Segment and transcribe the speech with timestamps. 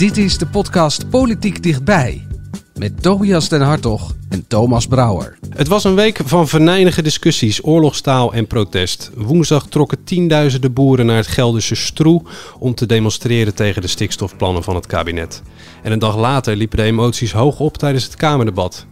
[0.00, 2.26] Dit is de podcast Politiek Dichtbij.
[2.74, 5.38] Met Tobias den Hartog en Thomas Brouwer.
[5.50, 9.10] Het was een week van venijnige discussies, oorlogstaal en protest.
[9.14, 12.22] Woensdag trokken tienduizenden boeren naar het Gelderse Stroe
[12.58, 15.42] om te demonstreren tegen de stikstofplannen van het kabinet.
[15.82, 18.86] En een dag later liepen de emoties hoog op tijdens het Kamerdebat.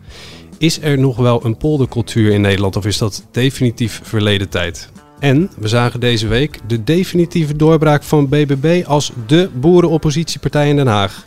[0.58, 4.90] Is er nog wel een poldercultuur in Nederland of is dat definitief verleden tijd?
[5.18, 10.86] En we zagen deze week de definitieve doorbraak van BBB als de boerenoppositiepartij in Den
[10.86, 11.26] Haag.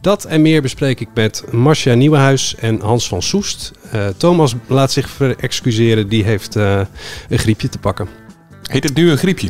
[0.00, 3.72] Dat en meer bespreek ik met Marcia Nieuwenhuis en Hans van Soest.
[3.94, 6.80] Uh, Thomas laat zich verexcuseren, die heeft uh,
[7.28, 8.08] een griepje te pakken.
[8.62, 9.48] Heet het nu een griepje?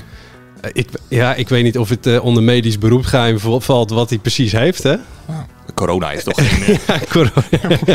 [0.64, 4.52] Uh, ik, ja, ik weet niet of het onder medisch beroepsgeheim valt wat hij precies
[4.52, 4.82] heeft.
[4.82, 4.96] Hè?
[5.26, 5.38] Ah.
[5.80, 6.78] Corona is toch geen...
[6.86, 7.32] ja, corona.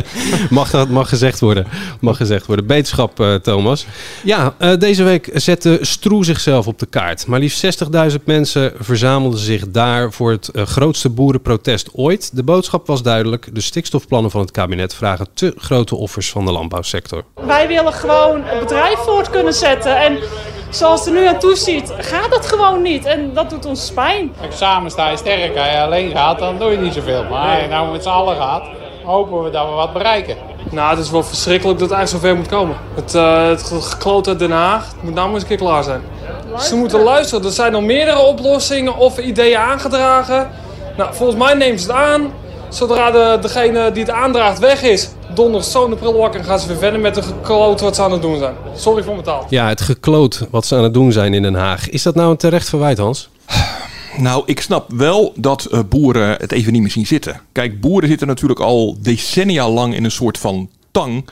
[0.49, 1.67] mag, dat, mag gezegd worden.
[1.99, 2.65] Mag gezegd worden.
[2.65, 3.85] Beterschap, uh, Thomas.
[4.23, 7.27] Ja, uh, deze week zette Stroe zichzelf op de kaart.
[7.27, 12.35] Maar liefst 60.000 mensen verzamelden zich daar voor het uh, grootste boerenprotest ooit.
[12.35, 13.49] De boodschap was duidelijk.
[13.53, 17.23] De stikstofplannen van het kabinet vragen te grote offers van de landbouwsector.
[17.45, 20.01] Wij willen gewoon het bedrijf voort kunnen zetten.
[20.01, 20.17] En
[20.77, 23.05] zoals het er nu aan toe ziet, gaat dat gewoon niet.
[23.05, 24.33] En dat doet ons pijn.
[24.49, 25.57] Samen sta je sterk.
[25.57, 27.23] Als je alleen gaat, dan doe je niet zoveel.
[27.23, 28.63] Maar als je nou met z'n allen gaat,
[29.03, 30.37] hopen we dat we wat bereiken.
[30.69, 32.75] Nou, het is wel verschrikkelijk dat het eigenlijk zover moet komen.
[32.95, 35.83] Het, uh, het gekloot uit Den Haag het moet nou maar eens een keer klaar
[35.83, 36.01] zijn.
[36.59, 37.45] Ze moeten luisteren.
[37.45, 40.49] Er zijn nog meerdere oplossingen of ideeën aangedragen.
[40.97, 42.31] Nou, volgens mij neemt ze het aan.
[42.75, 46.67] Zodra de, degene die het aandraagt weg is, donderdag zo de prullenbak en gaan ze
[46.67, 48.55] weer verder met de gekloot wat ze aan het doen zijn.
[48.75, 49.45] Sorry voor mijn taal.
[49.49, 51.89] Ja, het gekloot wat ze aan het doen zijn in Den Haag.
[51.89, 53.29] Is dat nou een terecht verwijt, Hans?
[54.17, 57.41] Nou, ik snap wel dat uh, boeren het even niet meer zien zitten.
[57.51, 61.29] Kijk, boeren zitten natuurlijk al decennia lang in een soort van tang.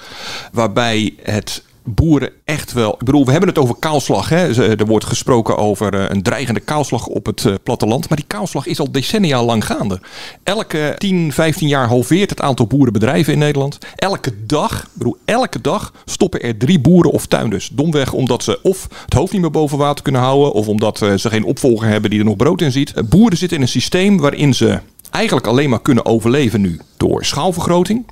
[0.52, 2.94] Waarbij het boeren echt wel.
[2.94, 4.30] Ik bedoel, we hebben het over kaalslag.
[4.30, 4.76] Hè?
[4.78, 8.10] Er wordt gesproken over eh, een dreigende kaalslag op het eh, platteland.
[8.10, 10.00] Maar die kaalslag is al decennia lang gaande.
[10.44, 13.78] Elke 10, 15 jaar halveert het aantal boerenbedrijven in Nederland.
[13.96, 17.70] Elke dag, bedoel, elke dag stoppen er drie boeren of tuinders.
[17.74, 20.52] Domweg omdat ze of het hoofd niet meer boven water kunnen houden.
[20.52, 23.10] Of omdat eh, ze geen opvolger hebben die er nog brood in ziet.
[23.10, 24.80] Boeren zitten in een systeem waarin ze
[25.10, 28.06] eigenlijk alleen maar kunnen overleven nu door schaalvergroting.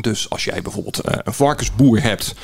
[0.00, 2.34] Dus als jij bijvoorbeeld uh, een varkensboer hebt,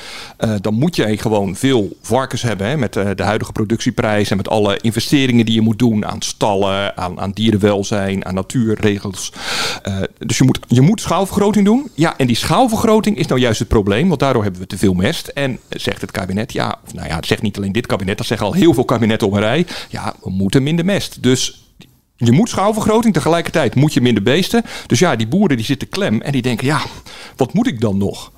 [0.40, 2.66] uh, dan moet jij gewoon veel varkens hebben.
[2.66, 6.22] Hè, met uh, de huidige productieprijs en met alle investeringen die je moet doen aan
[6.22, 9.32] stallen, aan, aan dierenwelzijn, aan natuurregels.
[10.18, 11.90] dus je moet, je moet schaalvergroting doen.
[11.94, 14.94] Ja, en die schaalvergroting is nou juist het probleem, want daardoor hebben we te veel
[14.94, 15.26] mest.
[15.26, 18.26] En zegt het kabinet, ja, of nou ja, dat zegt niet alleen dit kabinet, dat
[18.26, 19.66] zeggen al heel veel kabinetten op een rij.
[19.88, 21.22] Ja, we moeten minder mest.
[21.22, 21.65] Dus
[22.16, 24.64] je moet schaalvergroting, tegelijkertijd moet je minder beesten.
[24.86, 26.80] Dus ja, die boeren die zitten klem en die denken, ja,
[27.36, 28.32] wat moet ik dan nog?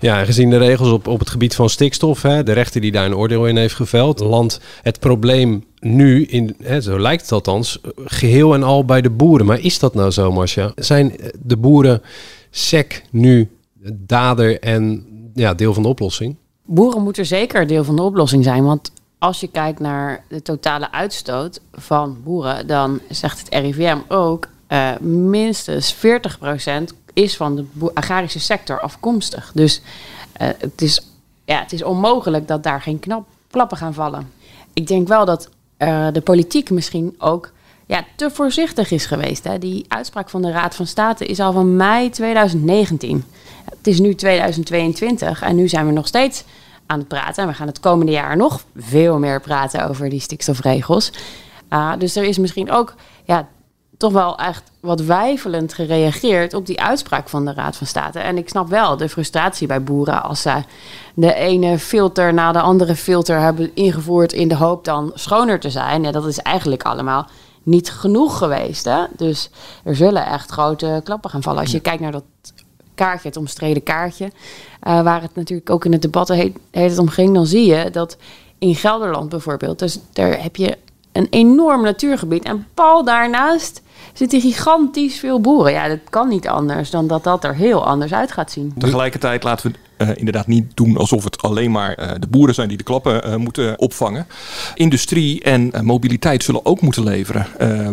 [0.00, 3.04] Ja, gezien de regels op, op het gebied van stikstof, hè, de rechter die daar
[3.04, 7.80] een oordeel in heeft geveld, landt het probleem nu, in, hè, zo lijkt het althans,
[8.04, 9.46] geheel en al bij de boeren.
[9.46, 10.72] Maar is dat nou zo, Marcia?
[10.74, 11.12] Zijn
[11.42, 12.02] de boeren
[12.50, 13.50] sec nu
[13.92, 16.36] dader en ja, deel van de oplossing?
[16.66, 18.92] Boeren moeten zeker deel van de oplossing zijn, want
[19.24, 24.96] als je kijkt naar de totale uitstoot van boeren, dan zegt het RIVM ook uh,
[25.00, 25.98] minstens 40%
[27.12, 29.50] is van de agrarische sector afkomstig.
[29.54, 31.00] Dus uh, het, is,
[31.44, 34.30] ja, het is onmogelijk dat daar geen knap, klappen gaan vallen.
[34.72, 35.48] Ik denk wel dat
[35.78, 37.52] uh, de politiek misschien ook
[37.86, 39.44] ja, te voorzichtig is geweest.
[39.44, 39.58] Hè.
[39.58, 43.24] Die uitspraak van de Raad van State is al van mei 2019.
[43.64, 46.44] Het is nu 2022 en nu zijn we nog steeds
[46.86, 47.42] aan het praten.
[47.42, 51.12] En we gaan het komende jaar nog veel meer praten over die stikstofregels.
[51.70, 53.48] Uh, dus er is misschien ook ja,
[53.96, 58.18] toch wel echt wat wijfelend gereageerd op die uitspraak van de Raad van State.
[58.18, 60.62] En ik snap wel de frustratie bij boeren als ze
[61.14, 65.70] de ene filter na de andere filter hebben ingevoerd in de hoop dan schoner te
[65.70, 66.02] zijn.
[66.02, 67.26] Ja, dat is eigenlijk allemaal
[67.62, 68.84] niet genoeg geweest.
[68.84, 69.04] Hè?
[69.16, 69.50] Dus
[69.84, 71.60] er zullen echt grote klappen gaan vallen.
[71.60, 72.24] Als je kijkt naar dat
[72.94, 76.98] kaartje, het omstreden kaartje, uh, waar het natuurlijk ook in het debat heet, heet het
[76.98, 78.16] om ging, dan zie je dat
[78.58, 80.78] in Gelderland bijvoorbeeld, dus daar heb je
[81.12, 83.82] een enorm natuurgebied en pal daarnaast
[84.12, 85.72] zitten gigantisch veel boeren.
[85.72, 88.74] Ja, dat kan niet anders dan dat dat er heel anders uit gaat zien.
[88.78, 92.68] Tegelijkertijd laten we eh, inderdaad niet doen alsof het alleen maar eh, de boeren zijn
[92.68, 94.26] die de klappen eh, moeten opvangen.
[94.74, 97.46] Industrie en mobiliteit zullen ook moeten leveren.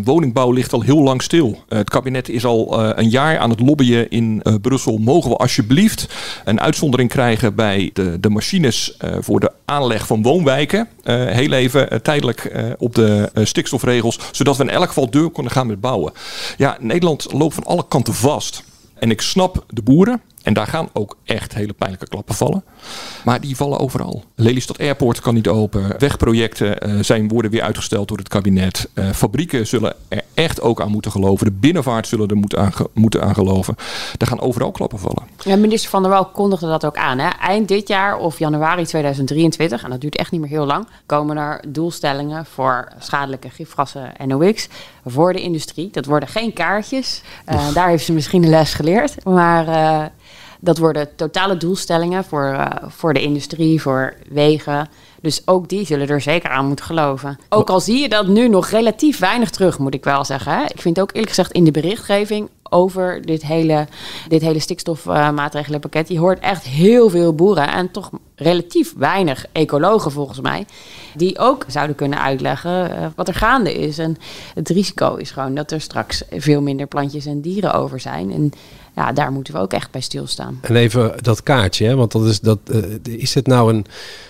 [0.03, 1.63] Woningbouw ligt al heel lang stil.
[1.67, 4.97] Het kabinet is al een jaar aan het lobbyen in Brussel.
[4.97, 6.07] Mogen we alsjeblieft
[6.45, 10.87] een uitzondering krijgen bij de, de machines voor de aanleg van woonwijken?
[11.03, 15.81] Heel even tijdelijk op de stikstofregels, zodat we in elk geval deur kunnen gaan met
[15.81, 16.13] bouwen.
[16.57, 18.63] Ja, Nederland loopt van alle kanten vast.
[19.01, 20.21] En ik snap de boeren.
[20.43, 22.63] En daar gaan ook echt hele pijnlijke klappen vallen.
[23.23, 24.23] Maar die vallen overal.
[24.35, 25.95] Lelystad Airport kan niet open.
[25.97, 28.89] Wegprojecten eh, zijn, worden weer uitgesteld door het kabinet.
[28.93, 31.45] Eh, fabrieken zullen er echt ook aan moeten geloven.
[31.45, 33.75] De binnenvaart zullen er moeten aan, moeten aan geloven.
[34.17, 35.23] Er gaan overal klappen vallen.
[35.43, 37.19] Ja, minister Van der Wal kondigde dat ook aan.
[37.19, 37.27] Hè?
[37.27, 41.37] Eind dit jaar of januari 2023, en dat duurt echt niet meer heel lang, komen
[41.37, 44.67] er doelstellingen voor schadelijke gifgassen NOx
[45.05, 45.89] voor de industrie.
[45.91, 47.21] Dat worden geen kaartjes.
[47.45, 49.25] Eh, daar heeft ze misschien de les geleerd.
[49.25, 49.65] Maar
[50.63, 54.89] dat worden totale doelstellingen voor, eh, voor de industrie, voor wegen.
[55.21, 57.39] Dus ook die zullen er zeker aan moeten geloven.
[57.49, 60.53] Ook al zie je dat nu nog relatief weinig terug, moet ik wel zeggen.
[60.53, 60.63] Hè?
[60.63, 63.87] Ik vind ook eerlijk gezegd in de berichtgeving over dit hele,
[64.27, 66.09] dit hele stikstofmaatregelenpakket.
[66.09, 70.65] Je hoort echt heel veel boeren en toch relatief weinig ecologen volgens mij.
[71.15, 73.97] Die ook zouden kunnen uitleggen eh, wat er gaande is.
[73.97, 74.17] En
[74.53, 78.31] het risico is gewoon dat er straks veel minder plantjes en dieren over zijn.
[78.31, 78.51] En
[78.95, 80.59] ja, daar moeten we ook echt bij stilstaan.
[80.61, 81.95] En even dat kaartje, hè?
[81.95, 83.85] want dat is, dat, eh, is het nou een.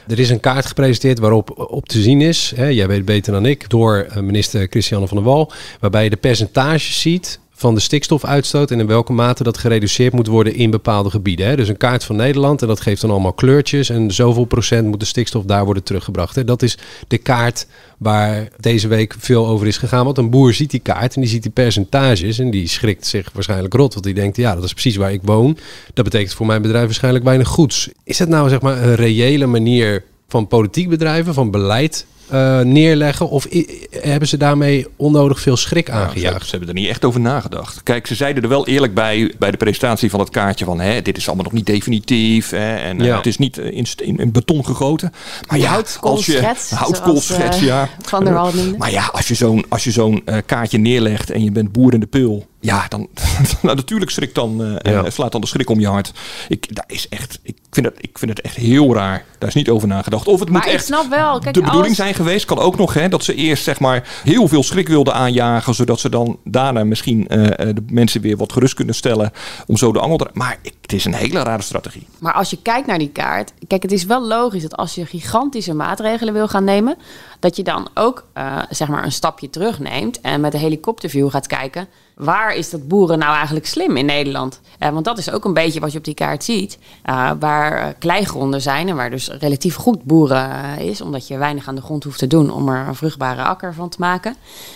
[0.07, 3.45] Er is een kaart gepresenteerd waarop op te zien is, hè, jij weet beter dan
[3.45, 7.81] ik, door eh, minister Christiane van der Wal, waarbij je de percentages ziet van de
[7.81, 11.47] stikstofuitstoot en in welke mate dat gereduceerd moet worden in bepaalde gebieden.
[11.47, 11.55] Hè.
[11.55, 14.99] Dus een kaart van Nederland en dat geeft dan allemaal kleurtjes en zoveel procent moet
[14.99, 16.35] de stikstof daar worden teruggebracht.
[16.35, 16.43] Hè.
[16.43, 16.77] Dat is
[17.07, 17.67] de kaart
[17.97, 20.05] waar deze week veel over is gegaan.
[20.05, 23.29] Want een boer ziet die kaart en die ziet die percentages en die schrikt zich
[23.33, 23.93] waarschijnlijk rot.
[23.93, 25.57] Want die denkt, ja, dat is precies waar ik woon.
[25.93, 27.89] Dat betekent voor mijn bedrijf waarschijnlijk weinig goeds.
[28.03, 33.29] Is dat nou zeg maar een reële manier van politiek bedrijven, van beleid eh, neerleggen?
[33.29, 36.43] Of i- hebben ze daarmee onnodig veel schrik Ja, ze, aangejaagd?
[36.45, 37.83] ze hebben er niet echt over nagedacht.
[37.83, 41.01] Kijk, ze zeiden er wel eerlijk bij bij de presentatie van het kaartje van hè,
[41.01, 43.15] dit is allemaal nog niet definitief hè, en eh, Ja.
[43.17, 45.11] het is niet eh, in, in, in beton gegoten.
[45.47, 47.89] Maar ja, als je Houtkoolschets, houtkoolschets, ja.
[48.01, 48.33] Van der.
[48.77, 51.93] Maar ja, als je zo'n als je zo'n eh, kaartje neerlegt en je bent boer
[51.93, 53.07] in de pul, ja, dan
[53.61, 55.03] nou, natuurlijk schrikt dan eh, Ja.
[55.03, 56.11] eh, slaat dan de schrik om je hart.
[56.47, 59.25] Ik, daar is echt, ik vind het, ik vind het echt heel raar.
[59.39, 60.27] Daar is niet over nagedacht.
[60.27, 62.59] Of het Maar moet ik echt snap wel, kijk, de bedoeling als- zijn geweest, kan
[62.59, 66.09] ook nog, hè, dat ze eerst zeg maar heel veel schrik wilden aanjagen, zodat ze
[66.09, 69.31] dan daarna misschien eh, eh, de mensen weer wat gerust kunnen stellen
[69.67, 70.27] om zo de angel te.
[70.33, 72.07] Maar ik, het is een hele rare strategie.
[72.19, 75.05] Maar als je kijkt naar die kaart, kijk, het is wel logisch dat als je
[75.05, 76.95] gigantische maatregelen wil gaan nemen,
[77.39, 81.47] dat je dan ook eh, zeg maar een stapje terugneemt en met een helikopterview gaat
[81.47, 81.87] kijken.
[82.21, 84.61] Waar is dat boeren nou eigenlijk slim in Nederland?
[84.79, 86.77] Eh, want dat is ook een beetje wat je op die kaart ziet.
[87.03, 91.01] eh, waar eh, kleigronden zijn en waar dus relatief goed boeren is.
[91.01, 93.89] Omdat je weinig aan de grond hoeft te doen om er een vruchtbare akker van
[93.89, 94.35] te maken.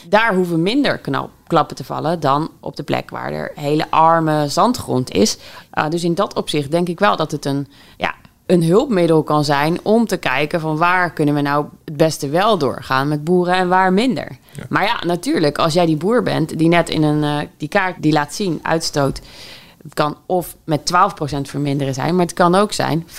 [0.09, 4.47] Daar hoeven minder knal, klappen te vallen dan op de plek waar er hele arme
[4.47, 5.37] zandgrond is.
[5.89, 7.67] Dus in dat opzicht denk ik wel dat het een,
[7.97, 8.13] ja,
[8.45, 12.57] een hulpmiddel kan zijn om te kijken van waar kunnen we nou het beste wel
[12.57, 14.37] doorgaan met boeren en waar minder.
[14.69, 17.95] Maar ja, natuurlijk, als jij die boer bent die net in een uh, die kaart
[17.99, 19.21] die laat zien uitstoot.
[19.83, 23.13] Het kan of met 12% verminderen zijn, maar het kan ook zijn 95%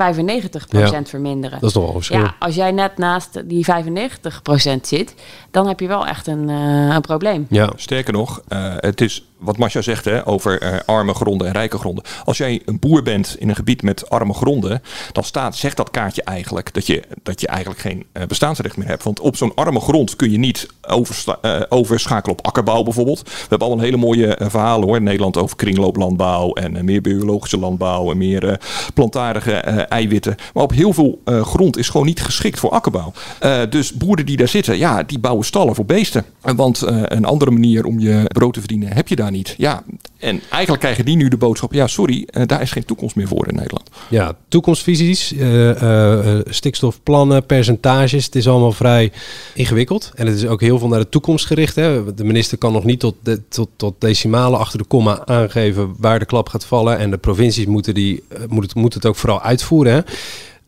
[0.69, 1.61] Ja, verminderen.
[1.61, 2.25] dat is nog wel een.
[2.25, 5.15] Ja, als jij net naast die 95% zit,
[5.57, 7.47] dan heb je wel echt een, uh, een probleem.
[7.49, 7.71] Ja.
[7.77, 11.79] Sterker nog, uh, het is wat Masha zegt hè, over uh, arme gronden en rijke
[11.79, 12.05] gronden.
[12.25, 14.83] Als jij een boer bent in een gebied met arme gronden,
[15.13, 18.89] dan staat, zegt dat kaartje eigenlijk dat je, dat je eigenlijk geen uh, bestaansrecht meer
[18.89, 19.03] hebt.
[19.03, 23.23] Want op zo'n arme grond kun je niet uh, overschakelen op akkerbouw bijvoorbeeld.
[23.23, 26.83] We hebben al een hele mooie uh, verhalen hoor in Nederland over kringlooplandbouw en uh,
[26.83, 28.53] meer biologische landbouw en meer uh,
[28.95, 29.53] plantaardige
[29.89, 30.37] eiwitten.
[30.55, 33.13] Maar op heel veel uh, grond is gewoon niet geschikt voor akkerbouw.
[33.43, 36.25] Uh, dus boeren die daar zitten, ja, die bouwen stallen voor beesten.
[36.41, 39.55] Want uh, een andere manier om je brood te verdienen heb je daar niet.
[39.57, 39.83] Ja,
[40.19, 43.29] en eigenlijk krijgen die nu de boodschap: ja, sorry, uh, daar is geen toekomst meer
[43.29, 43.91] voor in Nederland.
[44.11, 48.25] Ja, toekomstvisies, uh, stikstofplannen, percentages.
[48.25, 49.13] Het is allemaal vrij
[49.55, 50.13] ingewikkeld.
[50.15, 51.75] En het is ook heel veel naar de toekomst gericht.
[51.75, 52.15] Hè.
[52.15, 56.19] De minister kan nog niet tot, de, tot, tot decimalen achter de komma aangeven waar
[56.19, 56.99] de klap gaat vallen.
[56.99, 59.93] En de provincies moeten, die, uh, moet, het, moet het ook vooral uitvoeren.
[59.93, 60.01] Hè.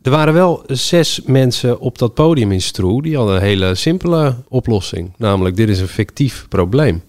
[0.01, 3.01] Er waren wel zes mensen op dat podium in Stroe.
[3.01, 5.11] Die hadden een hele simpele oplossing.
[5.17, 7.03] Namelijk, dit is een fictief probleem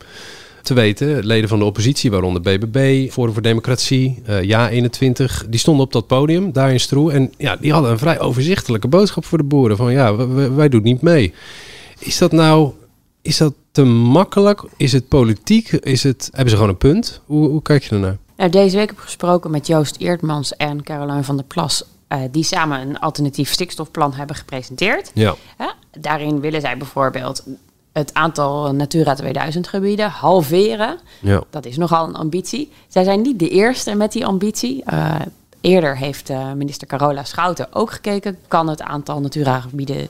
[0.62, 1.26] te weten.
[1.26, 5.92] Leden van de oppositie, waaronder BBB, Forum voor Democratie, uh, Ja 21, die stonden op
[5.92, 7.12] dat podium daar in Stroe.
[7.12, 9.76] En ja, die hadden een vrij overzichtelijke boodschap voor de boeren.
[9.76, 11.32] Van ja, wij, wij doen niet mee.
[11.98, 12.72] Is dat nou,
[13.22, 14.62] is dat te makkelijk?
[14.76, 15.72] Is het politiek?
[15.72, 17.20] Is het, hebben ze gewoon een punt?
[17.26, 18.18] Hoe, hoe kijk je ernaar?
[18.36, 21.84] Nou, deze week heb ik gesproken met Joost Eertmans en Caroline van der Plas.
[22.10, 25.10] Eh, die samen een alternatief stikstofplan hebben gepresenteerd.
[25.14, 25.34] Ja.
[25.98, 27.44] Daarin willen zij bijvoorbeeld
[27.92, 30.98] het aantal Natura 2000 gebieden halveren.
[31.20, 31.42] Ja.
[31.50, 32.72] Dat is nogal een ambitie.
[32.88, 34.84] Zij zijn niet de eerste met die ambitie.
[34.84, 35.14] Eh,
[35.60, 38.38] eerder heeft eh, minister Carola Schouten ook gekeken.
[38.48, 40.08] Kan het aantal Natura-gebieden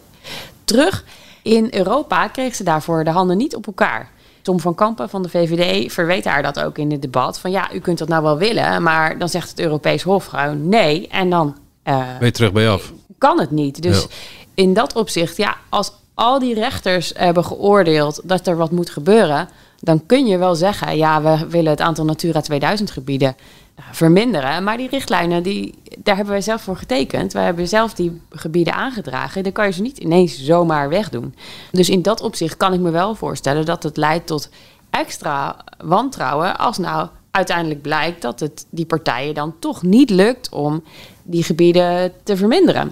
[0.65, 1.05] terug?
[1.43, 4.11] In Europa kreeg ze daarvoor de handen niet op elkaar.
[4.43, 7.39] Tom van Kampen van de VVD verweet haar dat ook in het debat.
[7.39, 10.69] Van ja, u kunt dat nou wel willen, maar dan zegt het Europees Hof gewoon
[10.69, 11.09] nee.
[11.09, 12.93] En dan Ben je terug bij je af?
[13.19, 13.83] kan het niet.
[13.83, 14.09] Dus Ja.
[14.55, 19.49] in dat opzicht, ja, als al die rechters hebben geoordeeld dat er wat moet gebeuren,
[19.81, 23.37] dan kun je wel zeggen, ja, we willen het aantal Natura 2000 gebieden
[23.75, 24.65] eh, verminderen.
[24.65, 27.33] Maar die richtlijnen, die, daar hebben wij zelf voor getekend.
[27.33, 29.43] Wij hebben zelf die gebieden aangedragen.
[29.43, 31.35] Dan kan je ze niet ineens zomaar wegdoen.
[31.71, 34.49] Dus in dat opzicht kan ik me wel voorstellen dat het leidt tot
[34.91, 40.83] extra wantrouwen als nou uiteindelijk blijkt dat het die partijen dan toch niet lukt om
[41.31, 42.87] die gebieden te verminderen.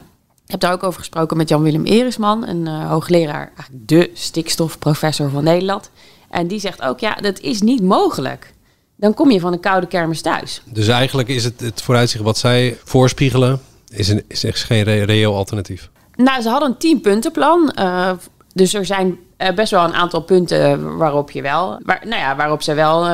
[0.45, 5.31] Ik heb daar ook over gesproken met Jan-Willem Erisman, een eh, hoogleraar, eigenlijk de stikstofprofessor
[5.31, 5.91] van Nederland.
[6.31, 8.55] En die zegt ook, ja, dat is niet mogelijk.
[8.97, 10.63] Dan kom je van een koude kermis thuis.
[10.65, 15.03] Dus eigenlijk is het, het vooruitzicht wat zij voorspiegelen, is, een, is echt geen re-
[15.05, 15.91] reëel alternatief.
[16.17, 17.71] Nou, ze hadden een tienpuntenplan.
[17.71, 18.11] eh
[18.55, 22.37] dus er zijn eh, best wel een aantal punten waarop je wel, waar, nou ja,
[22.37, 23.07] waarop ze wel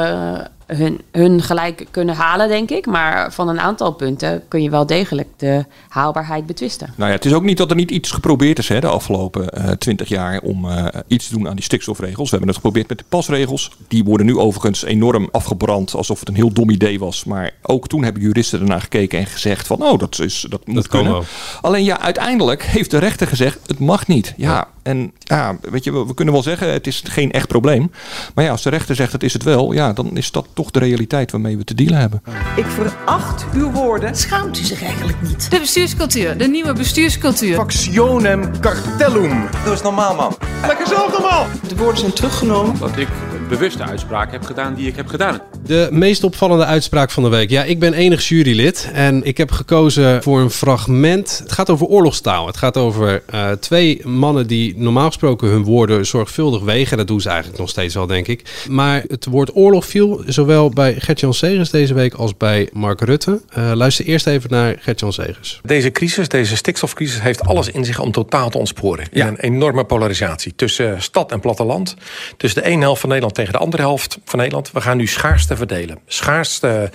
[0.67, 2.87] hun, hun gelijk kunnen halen, denk ik.
[2.87, 6.93] Maar van een aantal punten kun je wel degelijk de haalbaarheid betwisten.
[6.97, 9.79] Nou ja, het is ook niet dat er niet iets geprobeerd is hè, de afgelopen
[9.79, 12.31] twintig jaar om eh, iets te doen aan die stikstofregels.
[12.31, 13.71] We hebben het geprobeerd met de pasregels.
[13.89, 17.25] Die worden nu overigens enorm afgebrand alsof het een heel dom idee was.
[17.25, 20.89] Maar ook toen hebben juristen ernaar gekeken en gezegd van oh, dat, is, dat moet
[20.89, 21.13] kan kunnen.
[21.13, 21.25] wel.
[21.61, 24.35] Alleen ja, uiteindelijk heeft de rechter gezegd het mag niet.
[24.37, 27.91] Ja, en ja, weet je, we, we kunnen wel zeggen het is geen echt probleem.
[28.35, 30.71] Maar ja, als de rechter zegt het is het wel, ja, dan is dat toch
[30.71, 32.23] de realiteit waarmee we te dealen hebben.
[32.57, 34.17] Ik veracht uw woorden.
[34.17, 35.51] Schaamt u zich eigenlijk niet?
[35.51, 37.55] De bestuurscultuur, de nieuwe bestuurscultuur.
[37.55, 39.49] Factionem cartellum.
[39.65, 40.37] Doe eens normaal, man.
[40.67, 41.47] Lekker zelf normaal.
[41.69, 42.79] De woorden zijn teruggenomen.
[42.79, 43.09] Dat ik
[43.49, 45.41] bewuste uitspraak heb gedaan die ik heb gedaan.
[45.67, 47.51] De meest opvallende uitspraak van de week.
[47.51, 51.41] Ja, ik ben enig jurylid en ik heb gekozen voor een fragment.
[51.43, 52.47] Het gaat over oorlogstaal.
[52.47, 56.97] Het gaat over eh, twee mannen die normaal gesproken hun woorden zorgvuldig wegen.
[56.97, 58.65] Dat doen ze eigenlijk nog steeds wel, denk ik.
[58.69, 63.41] Maar het woord oorlog viel zowel bij Gert-Jan Segers deze week als bij Mark Rutte.
[63.49, 65.61] Eh, luister eerst even naar Gert-Jan Segers.
[65.65, 69.07] Deze crisis, deze stikstofcrisis, heeft alles in zich om totaal te ontsporen.
[69.13, 71.97] In een enorme polarisatie tussen stad en platteland.
[72.37, 74.73] Tussen de ene helft van Nederland tegen de andere helft van Nederland.
[74.73, 75.99] We gaan nu schaarste verdelen.
[76.07, 76.91] Schaarste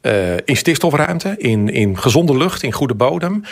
[0.00, 3.42] eh, in stikstofruimte, in, in gezonde lucht, in goede bodem.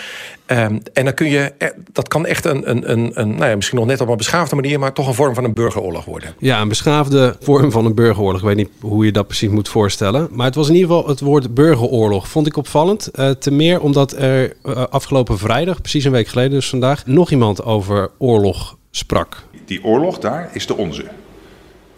[0.46, 3.56] Ehm, en dan kun je, eh, dat kan echt een, een, een, een nou ja,
[3.56, 6.34] misschien nog net op een beschaafde manier, maar toch een vorm van een burgeroorlog worden.
[6.38, 8.40] Ja, een beschaafde vorm van een burgeroorlog.
[8.40, 10.28] Ik weet niet hoe je dat precies moet voorstellen.
[10.30, 12.28] Maar het was in ieder geval het woord burgeroorlog.
[12.28, 13.06] Vond ik opvallend.
[13.06, 17.30] Eh te meer omdat er eh, afgelopen vrijdag, precies een week geleden dus vandaag, nog
[17.30, 19.44] iemand over oorlog sprak.
[19.64, 21.04] Die oorlog daar is de onze.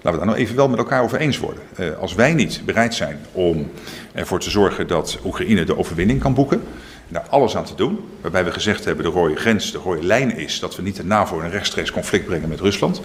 [0.02, 1.62] Laten we daar nou even wel met elkaar over eens worden.
[1.76, 3.70] Eh, als wij niet bereid zijn om
[4.12, 6.62] ervoor te zorgen dat Oekraïne de overwinning kan boeken,
[7.08, 10.04] en daar alles aan te doen, waarbij we gezegd hebben de rode grens, de rode
[10.04, 13.00] lijn is dat we niet de NAVO in een rechtstreeks conflict brengen met Rusland.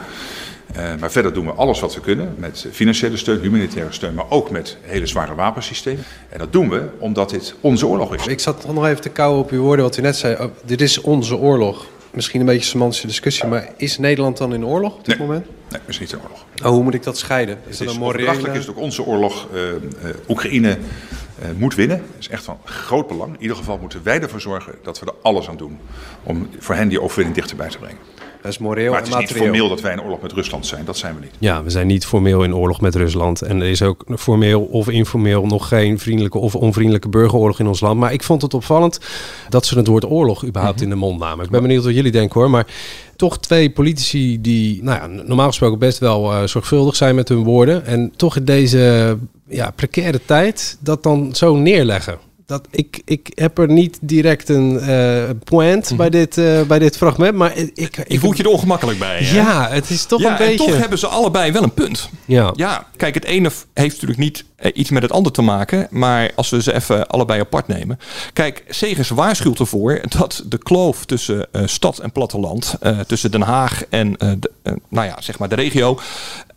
[0.74, 4.30] Eh, maar verder doen we alles wat we kunnen met financiële steun, humanitaire steun, maar
[4.30, 6.04] ook met hele zware wapensystemen.
[6.30, 8.28] En dat doen we omdat dit onze oorlog is.
[8.28, 10.36] Ik zat nog even te kauwen op uw woorden wat u net zei.
[10.36, 11.86] Oh, dit is onze oorlog.
[12.18, 15.46] Misschien een beetje een semantische discussie, maar is Nederland dan in oorlog op dit moment?
[15.46, 16.46] Nee, dat is niet een oorlog.
[16.64, 17.56] Oh, hoe moet ik dat scheiden?
[17.64, 19.48] Het dat is een morele- is het ook onze oorlog.
[19.54, 19.80] Eh, eh,
[20.28, 20.78] Oekraïne
[21.42, 21.98] eh, moet winnen.
[21.98, 23.34] Dat is echt van groot belang.
[23.34, 25.78] In ieder geval moeten wij ervoor zorgen dat we er alles aan doen
[26.24, 27.98] om voor hen die overwinning dichterbij te brengen.
[28.42, 30.66] Dat is moreel maar het is en niet formeel dat wij in oorlog met Rusland
[30.66, 30.86] zijn.
[30.86, 31.32] Dat zijn we niet.
[31.40, 33.42] Ja, we zijn niet formeel in oorlog met Rusland.
[33.42, 37.80] En er is ook formeel of informeel nog geen vriendelijke of onvriendelijke burgeroorlog in ons
[37.80, 38.00] land.
[38.00, 39.00] Maar ik vond het opvallend
[39.50, 41.46] dat ze het woord oorlog überhaupt in de mond namen.
[41.46, 42.50] Ik ben benieuwd wat jullie denken hoor.
[42.50, 42.68] Maar
[43.18, 47.44] toch twee politici die nou ja, normaal gesproken best wel eh, zorgvuldig zijn met hun
[47.44, 47.86] woorden.
[47.86, 52.18] En toch in deze ja, precaire tijd dat dan zo neerleggen.
[52.48, 56.98] Dat, ik, ik heb er niet direct een eh, point bij, dit, eh, bij dit
[56.98, 57.72] fragment, maar ik...
[57.74, 59.24] ik Je voelt je er ongemakkelijk bij.
[59.24, 59.36] Hè?
[59.36, 60.66] Ja, het is toch ja, een beetje...
[60.66, 62.10] En toch hebben ze allebei wel een punt.
[62.26, 62.54] Ja.
[62.56, 65.88] ja, kijk, het ene heeft natuurlijk niet eh, iets met het ander te maken.
[65.90, 68.00] Maar als we ze even allebei apart nemen.
[68.34, 72.78] Kijk, Segers waarschuwt ervoor dat de kloof tussen stad en platteland,
[73.08, 74.52] tussen Den Haag en de,
[74.90, 76.00] nou ja, zeg maar de regio,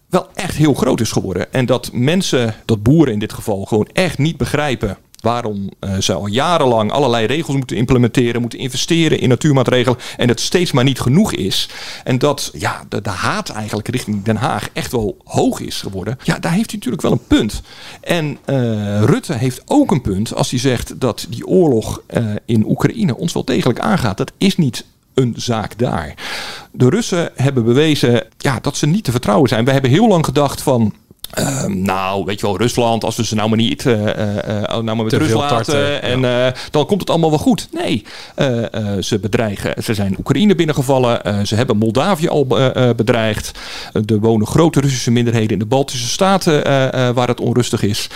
[0.09, 1.52] wel echt heel groot is geworden.
[1.52, 6.12] En dat mensen, dat boeren in dit geval, gewoon echt niet begrijpen Waarom uh, ze
[6.12, 11.00] al jarenlang allerlei regels moeten implementeren, moeten investeren in natuurmaatregelen en het steeds maar niet
[11.00, 11.69] genoeg is.
[12.05, 16.19] En dat ja, de, de haat eigenlijk richting Den Haag echt wel hoog is geworden.
[16.23, 17.62] Ja, daar heeft hij natuurlijk wel een punt.
[18.00, 22.65] En uh, Rutte heeft ook een punt als hij zegt dat die oorlog uh, in
[22.67, 24.17] Oekraïne ons wel degelijk aangaat.
[24.17, 24.85] Dat is niet
[25.15, 26.15] een zaak daar.
[26.73, 29.65] De Russen hebben bewezen ja, dat ze niet te vertrouwen zijn.
[29.65, 30.95] We hebben heel lang gedacht van
[31.39, 34.13] uh, nou, weet je wel, Rusland, als we ze nou maar niet uh, uh,
[34.69, 36.55] nou maar met rust laten, en ja.
[36.71, 37.69] dan komt het allemaal wel goed.
[37.73, 38.05] Nee,
[39.01, 42.47] ze bedreigen, ze zijn Oekraïne binnengevallen, ze hebben Moldavië al
[42.97, 43.59] bedreigd.
[43.93, 46.63] er wonen grote Russische minderheden in de Baltische Staten
[47.15, 48.09] waar het onrustig is.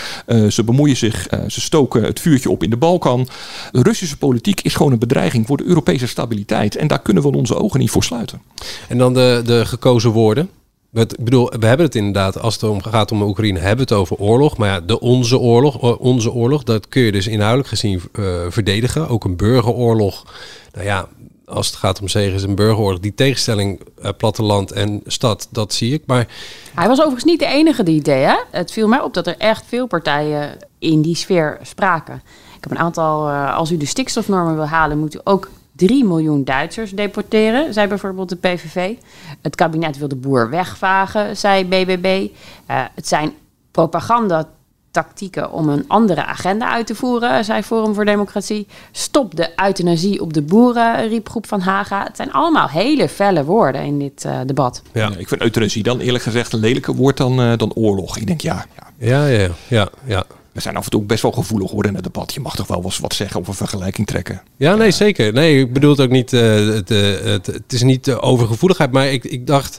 [0.48, 3.28] ze bemoeien zich, ze stoken het vuurtje op in de Balkan.
[3.72, 6.76] De Russische politiek is gewoon een bedreiging voor de Europese stabiliteit.
[6.76, 8.42] En daar kunnen we onze ogen niet voor sluiten.
[8.88, 10.50] En dan de, de gekozen woorden.
[10.94, 14.00] Ik bedoel, we hebben het inderdaad, als het om gaat om Oekraïne, hebben we het
[14.02, 14.56] over oorlog.
[14.56, 19.08] Maar ja, de onze oorlog, onze oorlog, dat kun je dus inhoudelijk gezien uh, verdedigen.
[19.08, 20.24] Ook een burgeroorlog.
[20.72, 21.08] Nou ja,
[21.44, 23.00] als het gaat om zegen is een burgeroorlog.
[23.00, 26.02] Die tegenstelling uh, platteland en stad, dat zie ik.
[26.06, 26.28] Maar
[26.74, 28.22] hij was overigens niet de enige die idee.
[28.22, 28.36] Hè?
[28.50, 32.22] Het viel mij op dat er echt veel partijen in die sfeer spraken.
[32.56, 36.04] Ik heb een aantal, uh, als u de stikstofnormen wil halen, moet u ook 3
[36.04, 38.94] miljoen Duitsers deporteren, zei bijvoorbeeld de PVV.
[39.42, 42.28] Het kabinet wil de boer wegvagen, zei BBB.
[42.70, 43.32] Uh, het zijn
[43.70, 48.66] propagandatactieken om een andere agenda uit te voeren, zei Forum voor Democratie.
[48.92, 52.04] Stop de euthanasie op de boeren, riep Groep van Haga.
[52.04, 54.82] Het zijn allemaal hele felle woorden in dit uh, debat.
[54.92, 55.10] Ja.
[55.18, 58.16] ik vind euthanasie dan eerlijk gezegd een lelijker woord dan, uh, dan oorlog.
[58.16, 58.64] Ik denk ja.
[58.98, 59.50] Ja, ja, ja.
[59.68, 60.24] ja, ja
[60.54, 62.34] we zijn af en toe best wel gevoelig geworden in het debat.
[62.34, 64.42] Je mag toch wel eens wat zeggen of een vergelijking trekken.
[64.56, 65.32] Ja, nee, zeker.
[65.32, 66.32] Nee, ik bedoel het ook niet.
[66.32, 69.78] Uh, het, uh, het, het, is niet uh, overgevoeligheid, maar ik, ik dacht,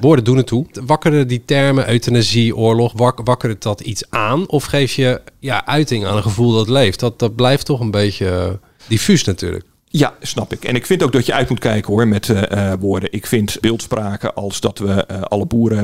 [0.00, 0.66] woorden doen het toe.
[0.86, 4.48] Wakkeren die termen euthanasie, oorlog, wak, wakkeren dat iets aan?
[4.48, 7.00] Of geef je ja, uiting aan een gevoel dat leeft?
[7.00, 9.64] Dat, dat blijft toch een beetje diffuus natuurlijk.
[9.96, 10.64] Ja, snap ik.
[10.64, 13.12] En ik vind ook dat je uit moet kijken hoor met uh, woorden.
[13.12, 15.82] Ik vind beeldspraken als dat we uh, alle boeren,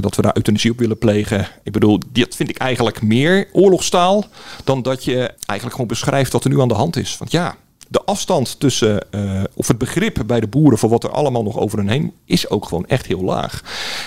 [0.00, 1.48] dat we daar euthanasie op willen plegen.
[1.62, 4.24] Ik bedoel, dat vind ik eigenlijk meer oorlogstaal
[4.64, 7.18] dan dat je eigenlijk gewoon beschrijft wat er nu aan de hand is.
[7.18, 7.56] Want ja,
[7.88, 9.06] de afstand tussen,
[9.54, 12.48] of het begrip bij de boeren voor wat er allemaal nog over hen heen is
[12.48, 13.62] ook gewoon echt heel laag.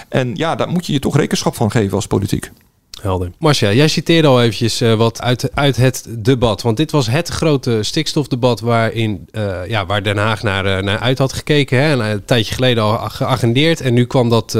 [0.10, 2.52] En ja, daar moet je je toch rekenschap van geven als politiek.
[3.02, 3.32] Helder.
[3.38, 6.62] Marcia, jij citeerde al eventjes uh, wat uit, uit het debat.
[6.62, 11.00] Want dit was het grote stikstofdebat waarin, uh, ja, waar Den Haag naar, uh, naar
[11.00, 11.78] uit had gekeken.
[11.78, 11.92] Hè?
[11.92, 13.82] En, een tijdje geleden al geagendeerd.
[13.82, 14.58] En nu kwam dat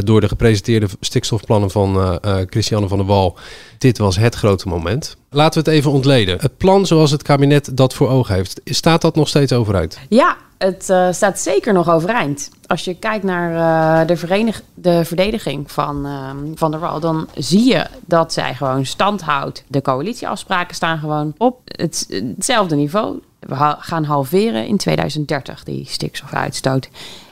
[0.00, 3.38] door de gepresenteerde stikstofplannen van Christiane van der Wal.
[3.80, 5.16] Dit was het grote moment.
[5.30, 6.40] Laten we het even ontleden.
[6.40, 9.98] Het plan zoals het kabinet dat voor ogen heeft, staat dat nog steeds overeind?
[10.08, 12.50] Ja, het uh, staat zeker nog overeind.
[12.66, 17.28] Als je kijkt naar uh, de, verenig, de verdediging van uh, Van der Wal, dan
[17.34, 19.64] zie je dat zij gewoon stand houdt.
[19.66, 23.20] De coalitieafspraken staan gewoon op het, hetzelfde niveau.
[23.38, 26.88] We gaan halveren in 2030, die stikstofuitstoot.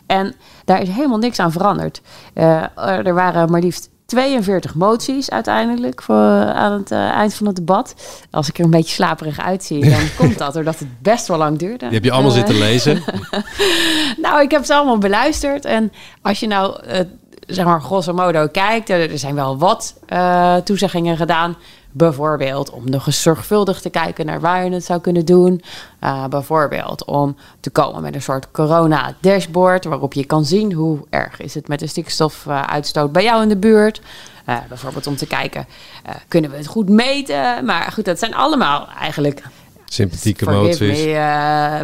[0.07, 0.35] En
[0.65, 2.01] daar is helemaal niks aan veranderd.
[2.75, 7.95] er waren maar liefst 42 moties uiteindelijk voor, aan het uh, eind van het debat.
[8.31, 11.59] Als ik er een beetje slaperig uitzie, dan komt dat doordat het best wel lang
[11.59, 11.85] duurde.
[11.85, 13.03] Die heb je allemaal uh, zitten lezen?
[14.23, 15.65] nou, ik heb ze allemaal beluisterd.
[15.65, 15.93] En
[16.23, 16.99] als je nou, uh,
[17.47, 19.95] zeg maar, grosso modo kijkt, er zijn wel wat
[20.65, 21.57] toezeggingen gedaan.
[21.93, 25.63] Bijvoorbeeld om nog eens zorgvuldig te kijken naar waar je het zou kunnen doen.
[26.05, 31.41] Uh, bijvoorbeeld om te komen met een soort corona-dashboard waarop je kan zien hoe erg
[31.41, 34.01] is het met de stikstofuitstoot bij jou in de buurt.
[34.49, 35.67] Uh, bijvoorbeeld om te kijken,
[36.07, 37.65] uh, kunnen we het goed meten?
[37.65, 39.43] Maar goed, dat zijn allemaal eigenlijk
[39.89, 41.05] Sympathieke moties.
[41.05, 41.15] Me, uh,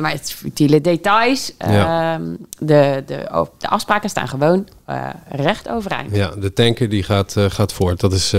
[0.00, 1.52] maar het futiele details.
[1.58, 2.18] Ja.
[2.18, 2.26] Uh,
[2.58, 6.16] de, de, de afspraken staan gewoon uh, recht overeind.
[6.16, 8.00] Ja, de tanker die gaat, uh, gaat voort.
[8.00, 8.34] Dat is,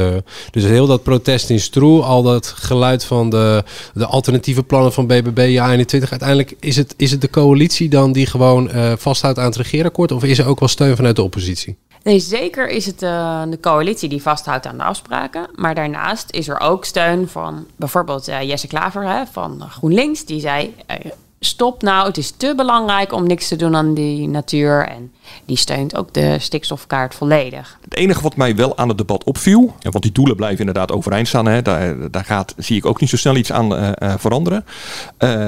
[0.51, 5.07] dus heel dat protest in Stroe, al dat geluid van de, de alternatieve plannen van
[5.07, 6.11] BBB, ja 21.
[6.11, 10.11] Uiteindelijk is het, is het de coalitie dan die gewoon vasthoudt aan het regeerakkoord?
[10.11, 11.77] Of is er ook wel steun vanuit de oppositie?
[12.05, 15.47] Nee, zeker is het uh, de coalitie die vasthoudt aan de afspraken.
[15.55, 20.25] Maar daarnaast is er ook steun van bijvoorbeeld uh, Jesse Klaver hè, van GroenLinks.
[20.25, 24.27] Die zei, uh, stop nou, het is te belangrijk om niks te doen aan die
[24.27, 24.87] natuur.
[24.87, 25.13] En
[25.45, 27.77] die steunt ook de stikstofkaart volledig.
[27.81, 31.27] Het enige wat mij wel aan het debat opviel, want die doelen blijven inderdaad overeind
[31.27, 31.45] staan.
[31.45, 34.65] Hè, daar, daar gaat, zie ik ook niet zo snel iets aan veranderen.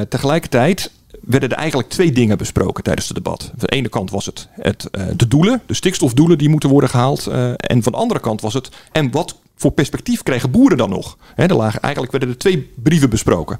[0.09, 0.91] tegelijkertijd
[1.27, 3.41] werden er eigenlijk twee dingen besproken tijdens het debat.
[3.41, 6.89] Van de ene kant was het, het uh, de doelen, de stikstofdoelen die moeten worden
[6.89, 7.27] gehaald.
[7.27, 10.89] Uh, en van de andere kant was het, en wat voor perspectief kregen boeren dan
[10.89, 11.17] nog?
[11.35, 13.57] He, er lagen, eigenlijk werden er twee brieven besproken.